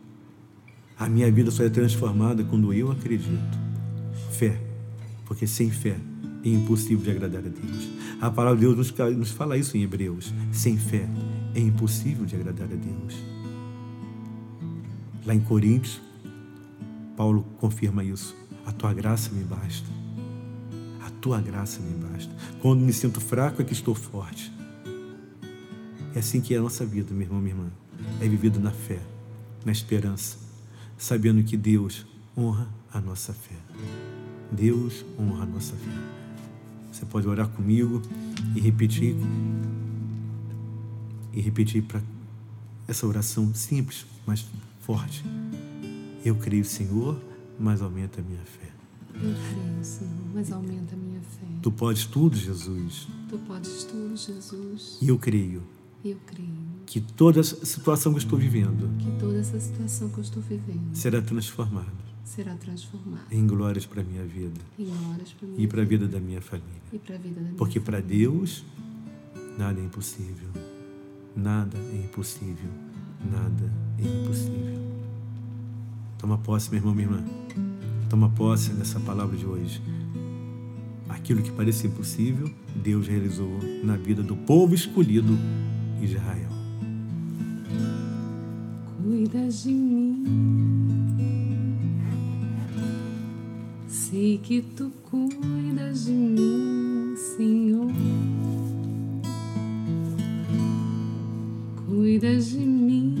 A 0.97 1.09
minha 1.09 1.31
vida 1.31 1.51
só 1.51 1.63
é 1.63 1.69
transformada 1.69 2.43
quando 2.43 2.73
eu 2.73 2.91
acredito. 2.91 3.57
Fé. 4.31 4.59
Porque 5.25 5.47
sem 5.47 5.69
fé 5.69 5.97
é 6.43 6.49
impossível 6.49 7.03
de 7.03 7.11
agradar 7.11 7.39
a 7.39 7.49
Deus. 7.49 7.89
A 8.21 8.29
palavra 8.29 8.59
de 8.59 8.65
Deus 8.65 8.93
nos 9.17 9.31
fala 9.31 9.57
isso 9.57 9.75
em 9.75 9.83
Hebreus. 9.83 10.33
Sem 10.51 10.77
fé 10.77 11.07
é 11.55 11.59
impossível 11.59 12.25
de 12.25 12.35
agradar 12.35 12.67
a 12.71 12.75
Deus. 12.75 13.15
Lá 15.25 15.33
em 15.33 15.39
Coríntios, 15.39 16.01
Paulo 17.15 17.45
confirma 17.59 18.03
isso. 18.03 18.35
A 18.65 18.71
tua 18.71 18.93
graça 18.93 19.31
me 19.31 19.43
basta. 19.43 19.87
A 21.05 21.09
tua 21.21 21.41
graça 21.41 21.81
me 21.81 21.93
basta. 21.95 22.33
Quando 22.61 22.81
me 22.81 22.93
sinto 22.93 23.19
fraco 23.19 23.61
é 23.61 23.65
que 23.65 23.73
estou 23.73 23.93
forte. 23.93 24.51
É 26.15 26.19
assim 26.19 26.39
que 26.41 26.53
é 26.53 26.57
a 26.57 26.61
nossa 26.61 26.85
vida, 26.85 27.13
meu 27.13 27.23
irmão, 27.23 27.41
minha 27.41 27.55
irmã. 27.55 27.71
É 28.21 28.27
vivido 28.27 28.59
na 28.59 28.71
fé, 28.71 28.99
na 29.65 29.71
esperança, 29.71 30.37
sabendo 30.97 31.43
que 31.43 31.57
Deus 31.57 32.05
honra 32.37 32.67
a 32.93 33.01
nossa 33.01 33.33
fé. 33.33 33.55
Deus 34.51 35.03
honra 35.19 35.43
a 35.43 35.45
nossa 35.47 35.75
fé. 35.75 35.91
Você 36.91 37.05
pode 37.05 37.27
orar 37.27 37.47
comigo 37.49 38.01
e 38.55 38.59
repetir 38.59 39.15
e 41.33 41.41
repetir 41.41 41.81
para 41.81 41.99
essa 42.87 43.07
oração 43.07 43.53
simples, 43.55 44.05
mas 44.25 44.45
forte. 44.81 45.25
Eu 46.23 46.35
creio, 46.35 46.63
Senhor, 46.63 47.19
mas 47.59 47.81
aumenta 47.81 48.21
a 48.21 48.23
minha 48.23 48.41
fé. 48.41 48.71
Senhor, 49.83 50.11
mas 50.33 50.51
aumenta 50.51 50.95
a 50.95 50.97
minha 50.97 51.21
fé. 51.21 51.45
Tu 51.61 51.71
podes 51.71 52.05
tudo, 52.05 52.35
Jesus. 52.35 53.07
Tu 53.29 53.37
podes 53.39 53.83
tudo, 53.83 54.15
Jesus. 54.15 54.97
E 55.01 55.09
eu 55.09 55.19
creio 55.19 55.61
Eu 56.03 56.17
creio 56.25 56.49
que 56.85 56.99
toda 56.99 57.39
essa 57.39 57.63
situação 57.65 58.11
que 58.11 58.17
eu 58.17 58.23
estou 58.23 58.37
vivendo 58.39 58.89
que 58.97 59.11
toda 59.19 59.37
essa 59.37 59.59
situação 59.59 60.09
que 60.09 60.17
eu 60.17 60.23
estou 60.23 60.41
vivendo 60.43 60.93
será 60.93 61.21
transformada 61.21 61.87
será 62.25 62.55
transformada 62.55 63.23
em 63.31 63.47
glórias 63.47 63.85
para 63.85 64.01
a 64.01 64.03
minha 64.03 64.25
vida 64.25 64.59
em 64.77 64.85
glórias 64.85 65.31
para 65.31 65.47
mim 65.47 65.55
e 65.57 65.67
para 65.67 65.81
a 65.81 65.85
vida 65.85 66.07
da 66.07 66.19
minha 66.19 66.41
família. 66.41 66.81
e 66.91 66.97
para 66.97 67.15
a 67.15 67.17
vida 67.17 67.35
da 67.35 67.41
minha 67.41 67.55
Porque 67.55 67.79
para. 67.79 68.01
Deus 68.01 68.65
nada 69.57 69.79
é 69.79 69.83
impossível. 69.83 70.49
Nada 71.35 71.77
é 71.77 71.95
impossível. 71.95 72.69
Nada 73.31 73.71
é 73.97 74.01
impossível. 74.01 74.81
Toma 76.17 76.37
posse, 76.37 76.69
meu 76.69 76.79
irmão, 76.79 76.93
minha 76.93 77.07
irmã. 77.07 77.42
Toma 78.13 78.29
posse 78.29 78.71
dessa 78.73 78.99
palavra 78.99 79.35
de 79.35 79.43
hoje. 79.43 79.81
Aquilo 81.09 81.41
que 81.41 81.49
parecia 81.51 81.89
impossível, 81.89 82.47
Deus 82.75 83.07
realizou 83.07 83.49
na 83.83 83.97
vida 83.97 84.21
do 84.21 84.35
povo 84.35 84.75
escolhido 84.75 85.35
Israel. 85.99 86.51
Cuidas 89.01 89.63
de 89.63 89.73
mim. 89.73 90.23
Sei 93.87 94.37
que 94.37 94.61
tu 94.61 94.91
cuidas 95.09 96.05
de 96.05 96.11
mim, 96.11 97.15
Senhor. 97.35 97.91
Cuidas 101.87 102.51
de 102.51 102.59
mim. 102.59 103.15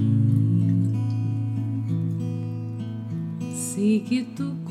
Sei 3.55 4.01
que 4.01 4.21
tu 4.21 4.62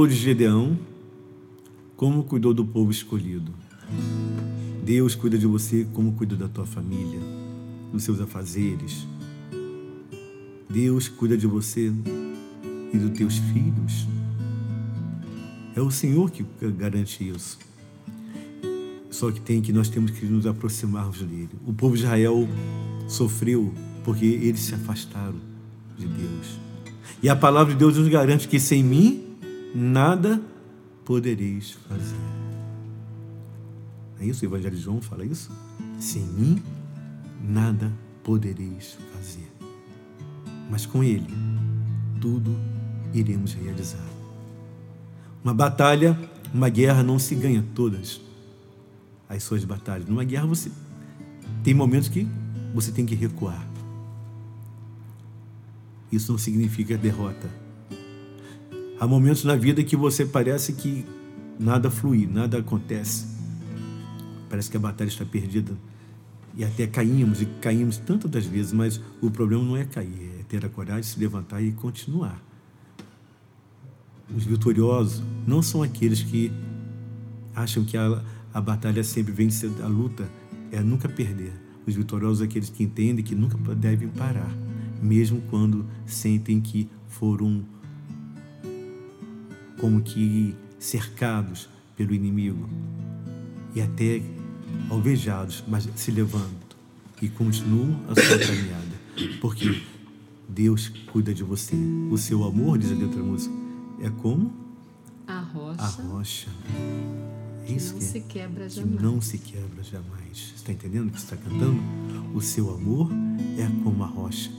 cuidou 0.00 0.06
de 0.06 0.14
Gedeão, 0.14 0.78
como 1.94 2.24
cuidou 2.24 2.54
do 2.54 2.64
povo 2.64 2.90
escolhido. 2.90 3.52
Deus 4.82 5.14
cuida 5.14 5.36
de 5.36 5.46
você 5.46 5.86
como 5.92 6.12
cuida 6.12 6.34
da 6.36 6.48
tua 6.48 6.64
família, 6.64 7.20
dos 7.92 8.02
seus 8.02 8.18
afazeres. 8.18 9.06
Deus 10.70 11.06
cuida 11.06 11.36
de 11.36 11.46
você 11.46 11.92
e 12.94 12.96
dos 12.96 13.10
teus 13.10 13.36
filhos. 13.52 14.06
É 15.76 15.82
o 15.82 15.90
Senhor 15.90 16.30
que 16.30 16.46
garante 16.70 17.28
isso. 17.28 17.58
Só 19.10 19.30
que 19.30 19.40
tem 19.40 19.60
que 19.60 19.70
nós 19.70 19.90
temos 19.90 20.12
que 20.12 20.24
nos 20.24 20.46
aproximarmos 20.46 21.18
dele. 21.18 21.50
O 21.66 21.74
povo 21.74 21.94
de 21.94 22.04
Israel 22.04 22.48
sofreu 23.06 23.70
porque 24.02 24.24
eles 24.24 24.60
se 24.60 24.74
afastaram 24.74 25.40
de 25.98 26.06
Deus. 26.06 26.58
E 27.22 27.28
a 27.28 27.36
palavra 27.36 27.74
de 27.74 27.78
Deus 27.78 27.98
nos 27.98 28.08
garante 28.08 28.48
que 28.48 28.58
sem 28.58 28.82
mim 28.82 29.29
nada 29.74 30.42
podereis 31.04 31.72
fazer. 31.88 32.16
É 34.20 34.26
isso? 34.26 34.44
O 34.44 34.48
Evangelho 34.48 34.76
de 34.76 34.82
João 34.82 35.00
fala 35.00 35.24
isso? 35.24 35.50
Sem 35.98 36.22
mim 36.22 36.62
nada 37.42 37.92
podereis 38.22 38.98
fazer. 39.14 39.50
Mas 40.70 40.86
com 40.86 41.02
Ele 41.02 41.32
tudo 42.20 42.54
iremos 43.14 43.54
realizar. 43.54 44.06
Uma 45.42 45.54
batalha, 45.54 46.18
uma 46.52 46.68
guerra 46.68 47.02
não 47.02 47.18
se 47.18 47.34
ganha 47.34 47.64
todas 47.74 48.20
as 49.28 49.42
suas 49.42 49.64
batalhas. 49.64 50.06
Numa 50.06 50.24
guerra 50.24 50.46
você 50.46 50.70
tem 51.64 51.72
momentos 51.72 52.08
que 52.08 52.28
você 52.74 52.92
tem 52.92 53.06
que 53.06 53.14
recuar. 53.14 53.66
Isso 56.12 56.30
não 56.30 56.38
significa 56.38 56.98
derrota. 56.98 57.48
Há 59.00 59.06
momentos 59.06 59.44
na 59.44 59.56
vida 59.56 59.82
que 59.82 59.96
você 59.96 60.26
parece 60.26 60.74
que 60.74 61.06
nada 61.58 61.90
flui, 61.90 62.28
nada 62.30 62.58
acontece. 62.58 63.26
Parece 64.50 64.70
que 64.70 64.76
a 64.76 64.80
batalha 64.80 65.08
está 65.08 65.24
perdida. 65.24 65.72
E 66.54 66.62
até 66.62 66.86
caímos 66.86 67.40
e 67.40 67.46
caímos 67.62 67.96
tantas 67.96 68.44
vezes, 68.44 68.74
mas 68.74 69.00
o 69.22 69.30
problema 69.30 69.64
não 69.64 69.74
é 69.74 69.86
cair, 69.86 70.30
é 70.38 70.42
ter 70.42 70.66
a 70.66 70.68
coragem 70.68 71.00
de 71.00 71.06
se 71.06 71.18
levantar 71.18 71.62
e 71.62 71.72
continuar. 71.72 72.42
Os 74.36 74.44
vitoriosos 74.44 75.22
não 75.46 75.62
são 75.62 75.82
aqueles 75.82 76.22
que 76.22 76.52
acham 77.54 77.82
que 77.86 77.96
a, 77.96 78.22
a 78.52 78.60
batalha 78.60 79.02
sempre 79.02 79.32
vence 79.32 79.66
a 79.82 79.86
luta, 79.86 80.28
é 80.70 80.82
nunca 80.82 81.08
perder. 81.08 81.54
Os 81.86 81.94
vitoriosos 81.94 82.38
são 82.38 82.46
aqueles 82.46 82.68
que 82.68 82.82
entendem 82.82 83.24
que 83.24 83.34
nunca 83.34 83.56
devem 83.74 84.08
parar, 84.08 84.54
mesmo 85.00 85.40
quando 85.48 85.86
sentem 86.04 86.60
que 86.60 86.86
foram 87.08 87.64
como 89.80 90.02
que 90.02 90.54
cercados 90.78 91.68
pelo 91.96 92.14
inimigo 92.14 92.68
e 93.74 93.80
até 93.80 94.22
alvejados, 94.88 95.64
mas 95.66 95.88
se 95.96 96.10
levantam 96.10 96.50
e 97.20 97.28
continuam 97.28 98.00
a 98.08 98.14
sua 98.14 98.38
caminhada, 98.38 99.00
porque 99.40 99.82
Deus 100.48 100.88
cuida 101.12 101.32
de 101.32 101.42
você. 101.44 101.74
O 102.10 102.16
seu 102.16 102.44
amor, 102.44 102.78
diz 102.78 102.90
a 102.90 102.94
letra 102.94 103.22
música, 103.22 103.54
é 104.00 104.10
como 104.10 104.52
A 105.26 105.40
rocha, 105.40 105.82
a 105.82 105.86
rocha. 105.86 106.48
É 107.62 107.66
que 107.66 107.74
isso 107.74 107.92
não 107.92 107.98
que 107.98 108.04
é. 108.04 108.08
se 108.08 108.20
quebra 108.20 108.64
que 108.66 108.74
jamais. 108.74 109.02
não 109.02 109.20
se 109.20 109.38
quebra 109.38 109.82
jamais. 109.82 110.38
Você 110.38 110.54
está 110.54 110.72
entendendo 110.72 111.08
o 111.08 111.10
que 111.10 111.20
você 111.20 111.34
está 111.34 111.36
cantando? 111.36 111.80
O 112.34 112.40
seu 112.40 112.74
amor 112.74 113.10
é 113.58 113.82
como 113.84 114.02
a 114.02 114.06
rocha 114.06 114.50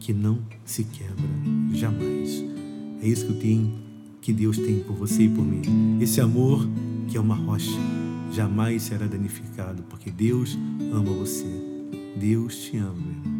que 0.00 0.12
não 0.12 0.40
se 0.64 0.84
quebra 0.84 1.24
jamais. 1.72 2.44
É 3.00 3.06
isso 3.06 3.26
que 3.26 3.32
eu 3.32 3.38
tenho, 3.38 3.87
que 4.28 4.32
Deus 4.34 4.58
tem 4.58 4.80
por 4.80 4.94
você 4.94 5.22
e 5.22 5.28
por 5.30 5.42
mim. 5.42 5.96
Esse 6.02 6.20
amor 6.20 6.68
que 7.08 7.16
é 7.16 7.20
uma 7.20 7.34
rocha 7.34 7.78
jamais 8.30 8.82
será 8.82 9.06
danificado, 9.06 9.82
porque 9.84 10.10
Deus 10.10 10.54
ama 10.92 11.10
você. 11.14 11.46
Deus 12.14 12.58
te 12.58 12.76
ama, 12.76 12.92
meu 12.92 13.10
irmão, 13.10 13.37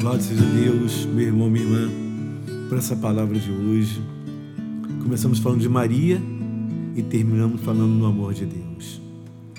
Louvado 0.00 0.22
seja 0.22 0.44
Deus, 0.44 1.06
meu 1.06 1.26
irmão, 1.26 1.50
minha 1.50 1.64
irmã, 1.64 1.90
por 2.68 2.78
essa 2.78 2.94
palavra 2.94 3.36
de 3.36 3.50
hoje. 3.50 4.00
Começamos 5.02 5.40
falando 5.40 5.60
de 5.60 5.68
Maria 5.68 6.22
e 6.94 7.02
terminamos 7.02 7.60
falando 7.62 7.88
no 7.88 8.06
amor 8.06 8.32
de 8.32 8.46
Deus. 8.46 9.00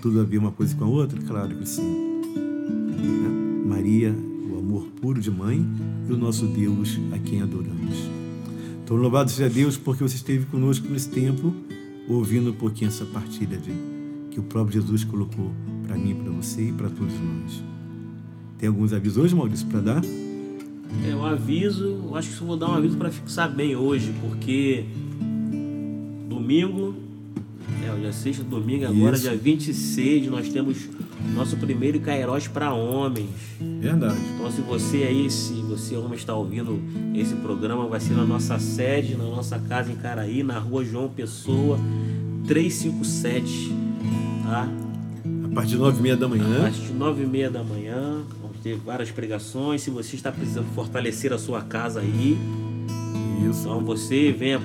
Tudo 0.01 0.21
a 0.21 0.23
ver 0.23 0.37
uma 0.37 0.51
coisa 0.53 0.73
com 0.77 0.85
a 0.85 0.87
outra? 0.87 1.19
Claro 1.21 1.57
que 1.57 1.67
sim. 1.67 2.21
Maria, 3.65 4.15
o 4.49 4.59
amor 4.59 4.87
puro 5.01 5.19
de 5.19 5.29
mãe 5.29 5.65
e 6.07 6.13
o 6.13 6.17
nosso 6.17 6.45
Deus 6.45 6.97
a 7.11 7.19
quem 7.19 7.41
adoramos. 7.41 8.09
Então, 8.81 8.95
louvado 8.95 9.29
seja 9.29 9.49
Deus 9.49 9.75
porque 9.75 10.01
você 10.01 10.15
esteve 10.15 10.45
conosco 10.45 10.87
nesse 10.87 11.09
tempo, 11.09 11.53
ouvindo 12.07 12.51
um 12.51 12.55
pouquinho 12.55 12.87
essa 12.87 13.03
partilha 13.03 13.57
de, 13.57 13.73
que 14.31 14.39
o 14.39 14.43
próprio 14.43 14.81
Jesus 14.81 15.03
colocou 15.03 15.51
para 15.85 15.97
mim, 15.97 16.15
para 16.15 16.31
você 16.31 16.69
e 16.69 16.71
para 16.71 16.89
todos 16.89 17.13
nós. 17.13 17.61
Tem 18.57 18.69
alguns 18.69 18.93
avisos 18.93 19.17
hoje, 19.17 19.35
Maurício, 19.35 19.67
para 19.67 19.81
dar? 19.81 20.28
É, 21.09 21.15
um 21.15 21.23
aviso, 21.25 22.01
eu 22.07 22.15
acho 22.15 22.29
que 22.35 22.41
eu 22.41 22.47
vou 22.47 22.57
dar 22.57 22.69
um 22.69 22.73
aviso 22.73 22.97
para 22.97 23.09
fixar 23.11 23.49
bem 23.53 23.75
hoje, 23.75 24.13
porque 24.21 24.85
domingo, 26.27 26.95
é, 27.85 27.91
hoje 27.91 28.05
é 28.05 28.11
sexta, 28.11 28.43
domingo, 28.43 28.85
agora 28.85 29.15
Isso. 29.15 29.23
dia 29.29 29.37
26, 29.37 30.27
nós 30.27 30.49
temos 30.49 30.89
nosso 31.35 31.57
primeiro 31.57 31.99
Kairos 31.99 32.47
para 32.47 32.73
homens. 32.73 33.29
Verdade. 33.59 34.15
Então, 34.35 34.51
se 34.51 34.61
você 34.61 34.97
aí 35.03 35.29
se 35.29 35.53
você, 35.61 35.95
homem, 35.95 36.15
está 36.15 36.33
ouvindo 36.33 36.79
esse 37.15 37.35
programa, 37.35 37.87
vai 37.87 37.99
ser 37.99 38.13
na 38.13 38.25
nossa 38.25 38.57
sede, 38.59 39.15
na 39.15 39.25
nossa 39.25 39.59
casa 39.59 39.91
em 39.91 39.95
Caraí, 39.95 40.43
na 40.43 40.59
rua 40.59 40.83
João 40.83 41.07
Pessoa, 41.09 41.77
357, 42.47 43.71
tá? 44.43 44.67
A 45.51 45.53
partir 45.53 45.71
de 45.71 45.77
nove 45.77 45.99
e 45.99 46.01
meia 46.01 46.17
da 46.17 46.25
A 46.25 46.29
manhã. 46.29 46.61
partir 46.61 46.81
de 46.81 46.93
nove 46.93 47.23
e 47.23 47.27
meia 47.27 47.49
da 47.49 47.63
manhã, 47.63 48.21
ter 48.61 48.75
várias 48.77 49.11
pregações. 49.11 49.81
Se 49.81 49.89
você 49.89 50.15
está 50.15 50.31
precisando 50.31 50.67
fortalecer 50.73 51.33
a 51.33 51.37
sua 51.37 51.61
casa 51.61 52.01
aí, 52.01 52.37
Isso. 53.49 53.61
então 53.61 53.79
você 53.81 54.31
venha 54.31 54.61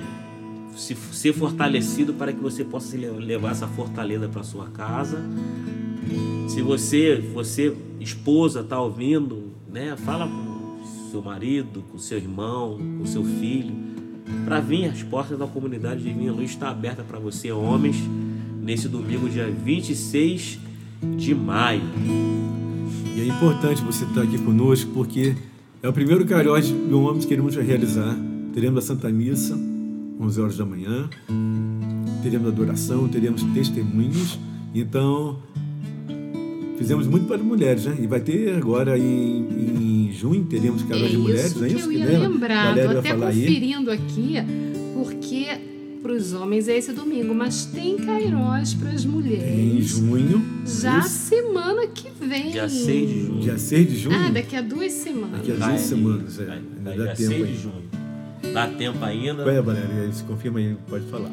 se, 0.75 0.95
ser 0.95 1.33
fortalecido 1.33 2.13
para 2.13 2.31
que 2.33 2.39
você 2.39 2.63
possa 2.63 2.97
levar 2.97 3.51
essa 3.51 3.67
fortaleza 3.67 4.27
para 4.27 4.43
sua 4.43 4.67
casa. 4.67 5.23
Se 6.47 6.61
você, 6.61 7.15
você 7.33 7.75
esposa, 7.99 8.61
está 8.61 8.79
ouvindo, 8.79 9.51
né? 9.67 9.95
Fala 9.97 10.27
com 10.27 11.09
seu 11.09 11.21
marido, 11.21 11.83
com 11.91 11.97
seu 11.97 12.17
irmão, 12.17 12.79
com 12.99 13.05
seu 13.05 13.23
filho, 13.23 13.73
para 14.43 14.59
vir. 14.59 14.85
As 14.85 15.01
portas 15.01 15.37
da 15.37 15.47
comunidade 15.47 16.03
Divina 16.03 16.31
Luz 16.31 16.51
está 16.51 16.69
aberta 16.69 17.03
para 17.03 17.19
você, 17.19 17.51
homens, 17.51 17.97
nesse 18.61 18.87
domingo, 18.87 19.27
dia 19.27 19.49
26 19.49 20.59
de 21.17 21.33
maio. 21.33 22.44
E 23.15 23.21
é 23.21 23.25
importante 23.27 23.81
você 23.81 24.03
estar 24.05 24.21
aqui 24.23 24.37
conosco, 24.37 24.89
porque 24.93 25.35
é 25.81 25.87
o 25.89 25.93
primeiro 25.93 26.25
Cariós 26.25 26.65
de 26.67 26.93
homens 26.93 27.23
que 27.25 27.29
queremos 27.29 27.55
realizar. 27.55 28.15
Teremos 28.53 28.83
a 28.83 28.87
Santa 28.87 29.09
Missa, 29.09 29.57
11 30.19 30.41
horas 30.41 30.57
da 30.57 30.65
manhã. 30.65 31.09
Teremos 32.23 32.47
adoração, 32.47 33.07
teremos 33.07 33.43
testemunhos. 33.53 34.39
Então, 34.73 35.39
fizemos 36.77 37.07
muito 37.07 37.25
para 37.27 37.37
as 37.37 37.41
mulheres, 37.41 37.85
né? 37.85 37.97
E 38.01 38.07
vai 38.07 38.19
ter 38.19 38.55
agora 38.55 38.97
em, 38.97 40.07
em 40.07 40.11
junho, 40.11 40.43
teremos 40.45 40.83
Cariós 40.83 41.11
de 41.11 41.17
Mulheres, 41.17 41.55
não 41.55 41.65
é 41.65 41.69
que 41.69 41.75
isso? 41.75 41.85
eu 41.85 41.91
ia 41.91 42.05
lembra? 42.05 42.27
lembrar. 42.29 42.73
Vai 42.75 42.85
até 42.97 43.09
falar 43.09 43.27
aí. 43.27 43.41
conferindo 43.41 43.91
aqui, 43.91 44.33
porque 44.93 45.45
para 46.01 46.13
os 46.13 46.33
homens 46.33 46.67
é 46.67 46.77
esse 46.77 46.91
domingo, 46.93 47.33
mas 47.33 47.65
tem 47.65 47.97
Cairós 47.97 48.73
para 48.73 48.89
as 48.91 49.05
Em 49.05 49.07
mulheres. 49.07 49.87
junho. 49.87 50.43
Já 50.65 50.99
isso? 50.99 51.09
semana 51.09 51.87
que 51.87 52.09
vem. 52.25 52.51
Dia 52.51 52.69
6 52.69 53.09
de 53.09 53.21
junho. 53.25 53.39
Dia 53.41 53.57
6 53.57 53.89
de 53.89 53.97
junho. 53.97 54.15
Ah, 54.15 54.29
daqui 54.29 54.55
a 54.55 54.61
duas 54.61 54.91
semanas. 54.91 55.31
Daqui 55.31 55.51
a 55.51 55.55
duas 55.55 55.73
é, 55.73 55.77
semanas, 55.77 56.39
é. 56.39 56.45
tá, 56.45 56.53
Ainda 56.53 56.91
tá, 56.91 56.97
dá 56.97 57.13
dia 57.13 57.15
tempo 57.15 57.29
6 57.29 57.31
aí. 57.31 57.51
de 57.51 57.61
junho. 57.61 57.83
Dá 58.53 58.67
tempo 58.67 59.05
ainda. 59.05 59.43
Qual 59.43 59.55
é, 59.55 59.61
Valéria? 59.61 60.11
Se 60.11 60.23
confirma 60.23 60.59
aí, 60.59 60.75
pode 60.87 61.05
falar. 61.05 61.31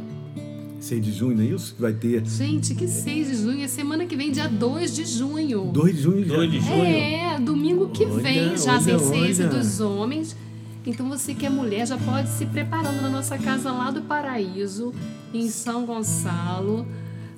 6 0.80 1.04
de 1.04 1.12
junho, 1.12 1.36
não 1.36 1.44
é 1.44 1.46
isso? 1.46 1.74
Que 1.74 1.80
vai 1.80 1.92
ter 1.92 2.24
Gente, 2.26 2.74
que 2.74 2.88
6 2.88 3.28
de 3.28 3.36
junho? 3.36 3.62
É 3.62 3.68
semana 3.68 4.04
que 4.04 4.16
vem, 4.16 4.32
dia 4.32 4.48
2 4.48 4.94
de 4.94 5.04
junho. 5.04 5.70
2 5.72 5.96
de 5.96 6.02
junho 6.02 6.24
já. 6.24 6.34
2 6.34 6.50
de 6.50 6.60
junho. 6.60 6.84
É, 6.84 7.38
domingo 7.38 7.88
que 7.90 8.04
Olha, 8.04 8.22
vem, 8.22 8.56
já 8.56 8.78
olha, 8.78 9.28
esse 9.28 9.42
olha. 9.42 9.48
dos 9.48 9.80
homens. 9.80 10.36
Então 10.84 11.08
você 11.08 11.32
que 11.32 11.46
é 11.46 11.50
mulher 11.50 11.86
já 11.86 11.96
pode 11.96 12.28
se 12.28 12.44
preparando 12.46 13.00
na 13.00 13.08
nossa 13.08 13.38
casa 13.38 13.70
lá 13.70 13.92
do 13.92 14.02
Paraíso, 14.02 14.92
em 15.32 15.48
São 15.48 15.86
Gonçalo. 15.86 16.84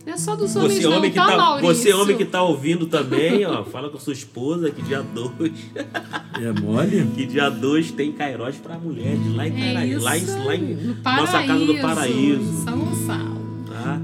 Não 0.06 0.12
é 0.12 0.16
só 0.18 0.36
dos 0.36 0.54
homens 0.54 0.74
Você 0.74 0.82
não, 0.82 0.98
homem, 0.98 1.10
que 1.10 1.16
tá, 1.16 1.26
tá, 1.28 1.36
Maurício? 1.36 1.74
você 1.74 1.92
homem 1.94 2.16
que 2.16 2.24
tá 2.26 2.42
ouvindo 2.42 2.86
também, 2.86 3.44
ó, 3.46 3.64
fala 3.64 3.88
com 3.88 3.98
sua 3.98 4.12
esposa 4.12 4.70
que 4.70 4.82
dia 4.82 5.02
2, 5.02 5.52
É 6.42 6.60
mole? 6.60 7.06
que 7.14 7.24
dia 7.24 7.48
2 7.48 7.92
tem 7.92 8.12
Cairós 8.12 8.56
para 8.56 8.76
mulheres, 8.78 9.18
lá 9.34 9.48
em 9.48 9.52
É 9.62 9.72
Caraí, 9.72 9.92
isso 9.92 10.04
lá 10.04 10.18
em, 10.18 10.26
lá 10.26 10.56
em 10.56 10.60
aí, 10.60 10.74
no 10.74 10.94
nossa 11.02 11.42
casa 11.42 11.64
do 11.64 11.74
Paraíso, 11.76 11.82
Paraíso, 11.82 12.64
São 12.64 12.78
Gonçalo. 12.78 13.40
tá? 13.66 14.00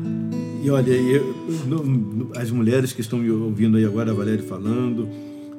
E 0.63 0.71
olha, 0.71 0.91
eu- 0.93 1.35
no- 1.67 1.83
no- 1.85 2.31
as 2.37 2.51
mulheres 2.51 2.93
que 2.93 3.01
estão 3.03 3.19
me 3.19 3.31
ouvindo 3.31 3.77
aí 3.77 3.85
agora, 3.85 4.11
a 4.11 4.15
Valéria 4.15 4.43
falando, 4.43 5.07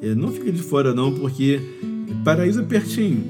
é, 0.01 0.13
não 0.15 0.31
fica 0.31 0.51
de 0.51 0.61
fora 0.61 0.93
não, 0.93 1.13
porque 1.13 1.59
Paraíso 2.23 2.61
é 2.61 2.63
pertinho. 2.63 3.23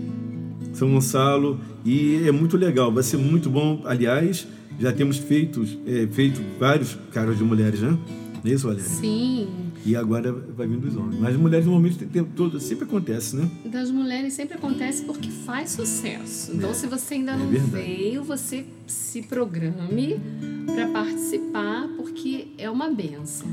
São 0.73 0.89
Gonçalo 0.91 1.59
e 1.85 2.23
é 2.25 2.31
muito 2.31 2.55
legal, 2.57 2.91
vai 2.91 3.03
ser 3.03 3.17
muito 3.17 3.49
bom. 3.49 3.81
Aliás, 3.85 4.47
já 4.81 4.91
temos 4.91 5.17
feito, 5.17 5.63
é, 5.85 6.07
feito 6.11 6.41
vários 6.59 6.97
caras 7.13 7.37
de 7.37 7.43
mulheres, 7.43 7.79
né? 7.81 7.97
Não 8.43 8.51
é 8.51 8.53
isso, 8.55 8.65
Valéria? 8.67 8.89
Sim. 8.89 9.47
E 9.85 9.95
agora 9.95 10.31
vai 10.31 10.67
vindo 10.67 10.81
dos 10.81 10.95
homens. 10.95 11.19
Mas 11.19 11.35
as 11.35 11.39
mulheres 11.39 11.65
normalmente 11.65 11.97
tem, 11.97 12.07
tem, 12.07 12.23
todo, 12.23 12.59
sempre 12.59 12.85
acontece, 12.85 13.35
né? 13.35 13.49
Das 13.65 13.89
mulheres 13.91 14.33
sempre 14.33 14.55
acontece 14.57 15.03
porque 15.03 15.29
faz 15.29 15.71
sucesso. 15.71 16.51
Então, 16.53 16.69
É, 16.71 16.73
se 16.73 16.87
você 16.87 17.15
ainda 17.15 17.31
é 17.33 17.37
não 17.37 17.47
verdade. 17.47 17.71
veio, 17.71 18.23
você 18.23 18.65
se 18.87 19.21
programe 19.23 20.19
para 20.65 20.87
participar, 20.89 21.87
porque 21.97 22.47
é 22.57 22.69
uma 22.69 22.89
benção. 22.89 23.47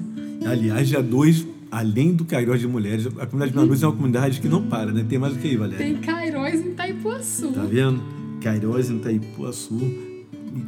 Aliás, 0.47 0.89
já 0.89 1.01
dois, 1.01 1.47
além 1.71 2.15
do 2.15 2.25
Cairós 2.25 2.61
de 2.61 2.67
Mulheres, 2.69 3.07
a 3.07 3.27
comunidade 3.27 3.53
da 3.53 3.63
Luz 3.63 3.83
é 3.83 3.87
uma 3.87 3.95
comunidade 3.97 4.41
que 4.41 4.49
não 4.49 4.63
para, 4.63 4.93
né? 4.93 5.05
Tem 5.09 5.19
mais 5.19 5.35
o 5.35 5.39
que 5.39 5.49
aí, 5.49 5.57
Valéria? 5.57 5.79
Tem 5.79 5.97
Cairós 5.97 6.55
em 6.55 6.69
Itaipuaçu. 6.71 7.53
Tá 7.53 7.63
vendo? 7.65 8.03
Cairós 8.43 8.91
em 8.91 8.97
Itaipuaçu, 8.97 9.79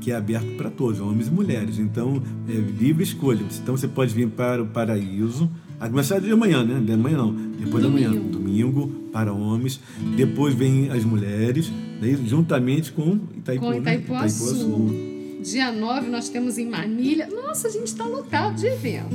que 0.01 0.11
é 0.11 0.17
aberto 0.17 0.57
para 0.57 0.71
todos, 0.71 1.01
homens 1.01 1.29
e 1.29 1.31
mulheres. 1.31 1.79
Então, 1.79 2.23
é 2.49 2.53
livre 2.53 3.03
escolha. 3.03 3.45
Então, 3.63 3.77
você 3.77 3.89
pode 3.89 4.15
vir 4.15 4.29
para 4.29 4.63
o 4.63 4.67
Paraíso, 4.67 5.51
a 5.79 5.89
começar 5.89 6.21
de 6.21 6.35
manhã, 6.35 6.63
né? 6.63 6.79
De 6.79 6.97
manhã 6.97 7.17
não, 7.17 7.33
depois 7.33 7.83
da 7.83 7.89
manhã. 7.89 8.11
Domingo. 8.11 8.31
Domingo, 8.31 8.87
para 9.13 9.33
homens. 9.33 9.81
Depois 10.17 10.55
vem 10.55 10.91
as 10.91 11.05
mulheres, 11.05 11.73
daí, 12.01 12.19
juntamente 12.27 12.93
com 12.93 13.19
Itaipu, 13.37 13.65
Com 13.65 13.71
né? 13.71 13.79
Itaipuaçu. 13.79 15.11
Dia 15.43 15.73
9 15.73 16.11
nós 16.11 16.29
temos 16.29 16.59
em 16.59 16.69
Manilha. 16.69 17.29
Nossa, 17.29 17.69
a 17.69 17.71
gente 17.71 17.87
está 17.87 18.05
lotado 18.05 18.57
de 18.57 18.67
evento. 18.67 19.15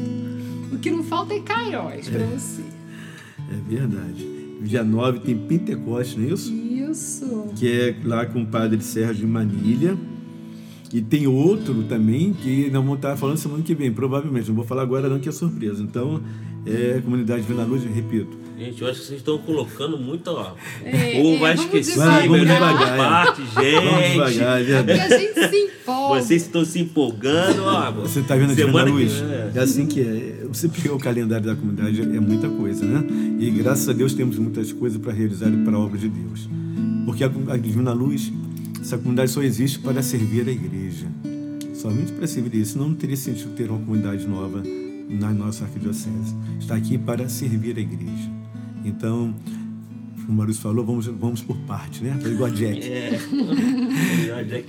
O 0.72 0.80
que 0.80 0.90
não 0.90 1.04
falta 1.04 1.36
é 1.36 1.40
Cairós 1.40 2.10
para 2.10 2.26
você. 2.26 2.64
É 3.52 3.70
verdade. 3.70 4.28
Dia 4.62 4.84
9 4.84 5.20
tem 5.20 5.38
Pentecoste, 5.38 6.18
não 6.20 6.28
é 6.28 6.34
isso? 6.34 6.52
Isso. 6.52 7.50
que 7.56 7.72
é 7.72 7.96
lá 8.04 8.26
com 8.26 8.42
o 8.42 8.48
padre 8.48 8.82
Sérgio 8.82 9.28
Manilha. 9.28 9.98
E 10.94 11.02
tem 11.02 11.28
outro 11.28 11.84
também 11.84 12.32
que 12.34 12.66
nós 12.70 12.82
vamos 12.84 12.96
estar 12.98 13.18
falando 13.18 13.38
semana 13.38 13.64
que 13.64 13.74
vem, 13.76 13.92
provavelmente. 13.92 14.48
Não 14.48 14.56
vou 14.56 14.64
falar 14.66 14.84
agora 14.84 15.10
não, 15.10 15.20
que 15.20 15.28
é 15.28 15.32
surpresa. 15.32 15.82
Então, 15.84 16.22
é 16.66 17.02
Comunidade 17.04 17.42
Vila 17.44 17.64
Luz, 17.66 17.84
eu 17.84 17.92
repito. 17.92 18.38
Gente, 18.58 18.82
eu 18.82 18.88
acho 18.88 19.02
que 19.02 19.08
vocês 19.08 19.20
estão 19.20 19.38
colocando 19.40 19.98
muito, 19.98 20.30
ó. 20.32 20.54
É, 20.84 21.20
o 21.20 21.24
povo 21.24 21.36
é, 21.36 21.40
vai 21.40 21.56
vamos 21.58 21.66
esquecer 21.66 21.92
devagar. 21.94 22.24
a 22.24 22.30
melhor 22.30 22.46
devagar, 22.54 22.94
é. 22.94 22.98
parte, 22.98 23.42
gente. 23.42 23.86
Vamos 23.86 24.12
devagar, 24.12 24.62
é 24.62 24.64
Porque 24.64 24.94
verdade. 24.94 25.14
a 25.14 25.18
gente 25.20 25.50
se 25.50 25.58
empolga. 25.58 26.22
Vocês 26.22 26.42
estão 26.44 26.64
se 26.66 26.80
empolgando, 26.80 27.64
ó. 27.66 27.92
Você 27.92 28.20
está 28.22 28.36
vendo 28.36 28.52
a 28.52 28.54
Vila 28.54 28.68
semana 28.72 28.86
que- 28.92 28.98
Luz? 29.04 29.22
é. 29.22 29.52
É 29.56 29.60
assim 29.60 29.86
que 29.86 30.00
é. 30.00 30.46
Você 30.48 30.70
pegou 30.70 30.96
o 30.96 31.00
calendário 31.00 31.46
da 31.46 31.56
comunidade, 31.56 32.00
é 32.02 32.20
muita 32.22 32.48
coisa, 32.48 32.86
né? 32.86 33.04
E 33.40 33.50
graças 33.52 33.90
a 33.90 33.94
Deus 33.94 34.14
temos 34.14 34.38
muitas 34.40 34.72
coisas 34.72 34.98
para 35.02 35.12
realizar 35.12 35.50
e 35.50 35.58
para 35.58 35.76
a 35.76 35.80
obra 35.80 35.98
de 35.98 36.08
Deus. 36.08 36.48
Porque 37.06 37.24
a, 37.26 37.32
a 37.50 37.58
Divina 37.58 37.92
Luz, 37.92 38.32
essa 38.86 39.00
comunidade 39.00 39.32
só 39.32 39.42
existe 39.42 39.80
para 39.80 40.04
servir 40.04 40.48
a 40.48 40.52
igreja. 40.52 41.08
Somente 41.74 42.12
para 42.12 42.28
servir 42.28 42.62
isso. 42.62 42.78
Não 42.78 42.94
teria 42.94 43.18
sentido 43.18 43.56
ter 43.56 43.68
uma 43.68 43.80
comunidade 43.80 44.28
nova 44.28 44.62
na 45.10 45.32
nossa 45.32 45.64
arquidiocese. 45.64 46.36
Está 46.60 46.76
aqui 46.76 46.96
para 46.96 47.28
servir 47.28 47.76
a 47.78 47.82
igreja. 47.82 48.30
Então, 48.84 49.34
como 50.18 50.30
o 50.30 50.34
Maurício 50.34 50.62
falou, 50.62 50.86
vamos, 50.86 51.08
vamos 51.08 51.42
por 51.42 51.58
parte, 51.62 52.04
né? 52.04 52.16
Foi 52.22 52.32
igual 52.32 52.48
a 52.48 52.54
Jack. 52.54 52.88
É. 52.88 53.20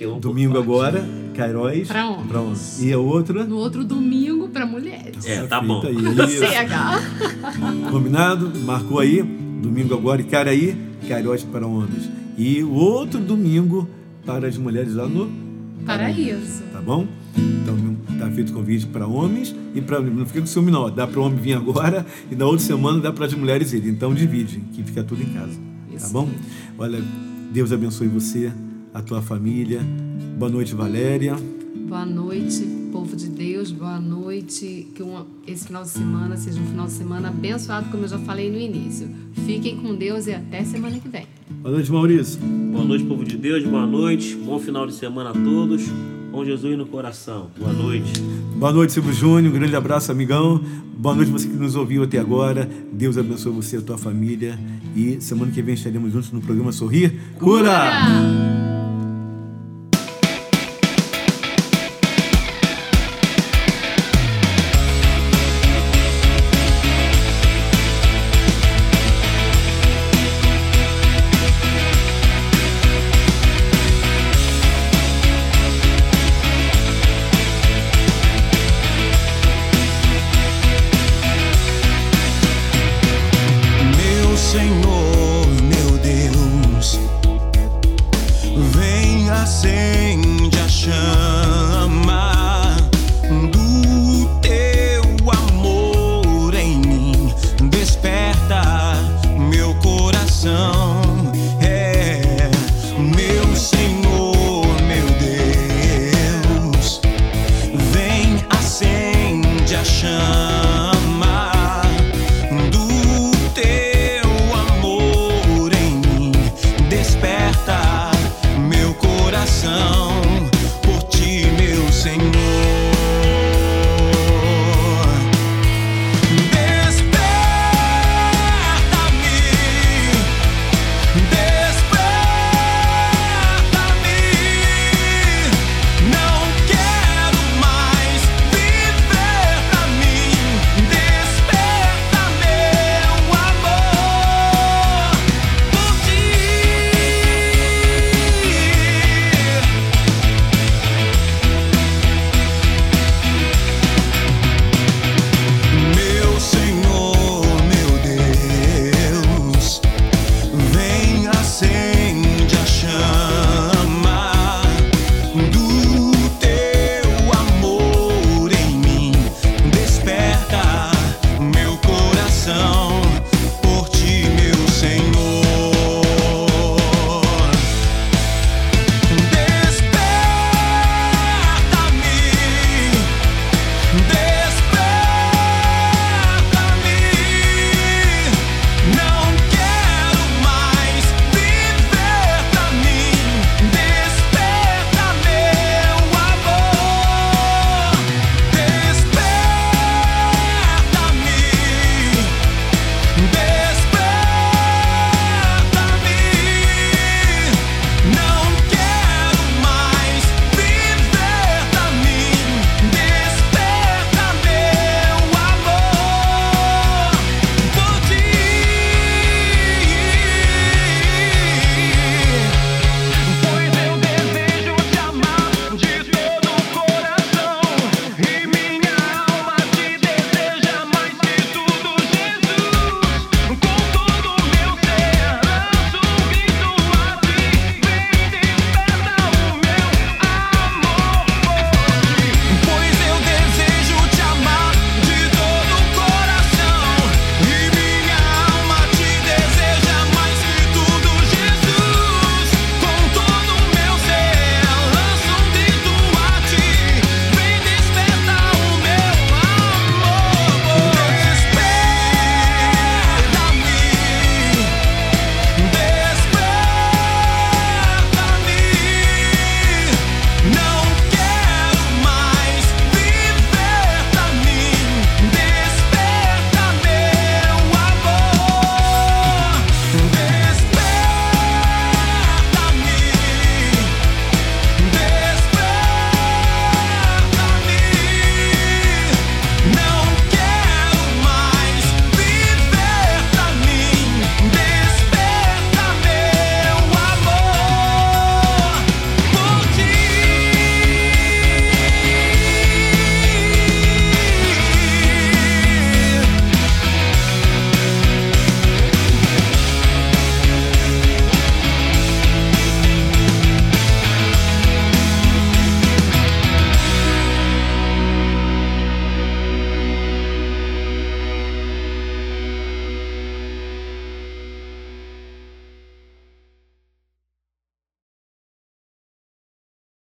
Um 0.06 0.12
por 0.14 0.20
Domingo 0.20 0.56
agora, 0.56 1.06
Cairóis. 1.34 1.86
Pra 1.86 2.08
homens. 2.08 2.26
pra 2.26 2.40
homens. 2.40 2.82
E 2.82 2.92
a 2.94 2.98
outra? 2.98 3.44
No 3.44 3.58
outro 3.58 3.84
domingo 3.84 4.48
para 4.48 4.64
mulheres. 4.64 5.26
É, 5.26 5.46
tá 5.46 5.60
bom. 5.60 5.82
Aí. 5.82 5.94
CH. 5.94 7.90
Combinado? 7.90 8.50
Marcou 8.60 8.98
aí? 8.98 9.22
Domingo 9.22 9.92
agora, 9.92 10.22
Icaraí, 10.22 10.74
Cairóis 11.06 11.42
para 11.42 11.66
homens. 11.66 12.08
E 12.38 12.62
o 12.62 12.72
outro 12.72 13.20
domingo 13.20 13.86
para 14.26 14.48
as 14.48 14.58
mulheres 14.58 14.94
lá 14.94 15.06
no 15.08 15.30
Paraíso. 15.86 16.64
Tá 16.72 16.80
bom? 16.82 17.06
Então 17.38 17.76
tá 18.18 18.28
feito 18.30 18.50
o 18.50 18.54
convite 18.54 18.86
para 18.86 19.06
homens 19.06 19.54
e 19.74 19.80
para 19.80 20.00
não 20.00 20.26
fica 20.26 20.40
com 20.40 20.46
ciúme 20.46 20.70
não. 20.70 20.90
Dá 20.90 21.06
para 21.06 21.20
o 21.20 21.22
homem 21.24 21.38
vir 21.38 21.54
agora 21.54 22.04
e 22.30 22.34
na 22.34 22.44
outra 22.44 22.60
semana 22.66 23.00
dá 23.00 23.12
para 23.12 23.26
as 23.26 23.34
mulheres 23.34 23.72
irem. 23.72 23.90
Então 23.90 24.12
divide, 24.12 24.60
que 24.72 24.82
fica 24.82 25.04
tudo 25.04 25.22
em 25.22 25.26
casa. 25.26 25.54
Tá 25.54 25.96
Isso 25.96 26.12
bom? 26.12 26.28
Olha, 26.76 27.00
Deus 27.52 27.70
abençoe 27.72 28.08
você, 28.08 28.52
a 28.92 29.00
tua 29.00 29.22
família. 29.22 29.80
Boa 30.36 30.50
noite, 30.50 30.74
Valéria. 30.74 31.36
Boa 31.88 32.04
noite, 32.04 32.66
povo 32.90 33.14
de 33.14 33.28
Deus. 33.28 33.70
Boa 33.70 34.00
noite. 34.00 34.88
Que 34.94 35.02
uma- 35.02 35.26
esse 35.46 35.66
final 35.68 35.84
de 35.84 35.88
semana 35.90 36.36
seja 36.36 36.60
um 36.60 36.66
final 36.66 36.86
de 36.86 36.92
semana 36.92 37.28
abençoado, 37.28 37.88
como 37.90 38.02
eu 38.04 38.08
já 38.08 38.18
falei 38.18 38.50
no 38.50 38.58
início. 38.58 39.08
Fiquem 39.46 39.76
com 39.76 39.94
Deus 39.94 40.26
e 40.26 40.32
até 40.34 40.64
semana 40.64 40.98
que 40.98 41.08
vem. 41.08 41.26
Boa 41.66 41.74
noite, 41.74 41.90
Maurício. 41.90 42.40
Boa 42.40 42.84
noite, 42.84 43.04
povo 43.06 43.24
de 43.24 43.36
Deus. 43.36 43.64
Boa 43.64 43.84
noite. 43.84 44.36
Bom 44.36 44.56
final 44.56 44.86
de 44.86 44.94
semana 44.94 45.30
a 45.30 45.32
todos. 45.32 45.82
Com 46.30 46.44
Jesus 46.44 46.78
no 46.78 46.86
coração. 46.86 47.50
Boa 47.58 47.72
noite. 47.72 48.20
Boa 48.54 48.72
noite, 48.72 48.92
Silvio 48.92 49.12
Júnior. 49.12 49.52
Um 49.52 49.58
grande 49.58 49.74
abraço, 49.74 50.12
amigão. 50.12 50.60
Boa 50.96 51.16
noite 51.16 51.28
você 51.32 51.48
que 51.48 51.56
nos 51.56 51.74
ouviu 51.74 52.04
até 52.04 52.20
agora. 52.20 52.70
Deus 52.92 53.18
abençoe 53.18 53.50
você 53.50 53.74
e 53.74 53.78
a 53.80 53.82
tua 53.82 53.98
família. 53.98 54.56
E 54.94 55.20
semana 55.20 55.50
que 55.50 55.60
vem 55.60 55.74
estaremos 55.74 56.12
juntos 56.12 56.30
no 56.30 56.40
programa 56.40 56.70
Sorrir 56.70 57.12
Cura! 57.36 57.90
Cura! 57.90 58.75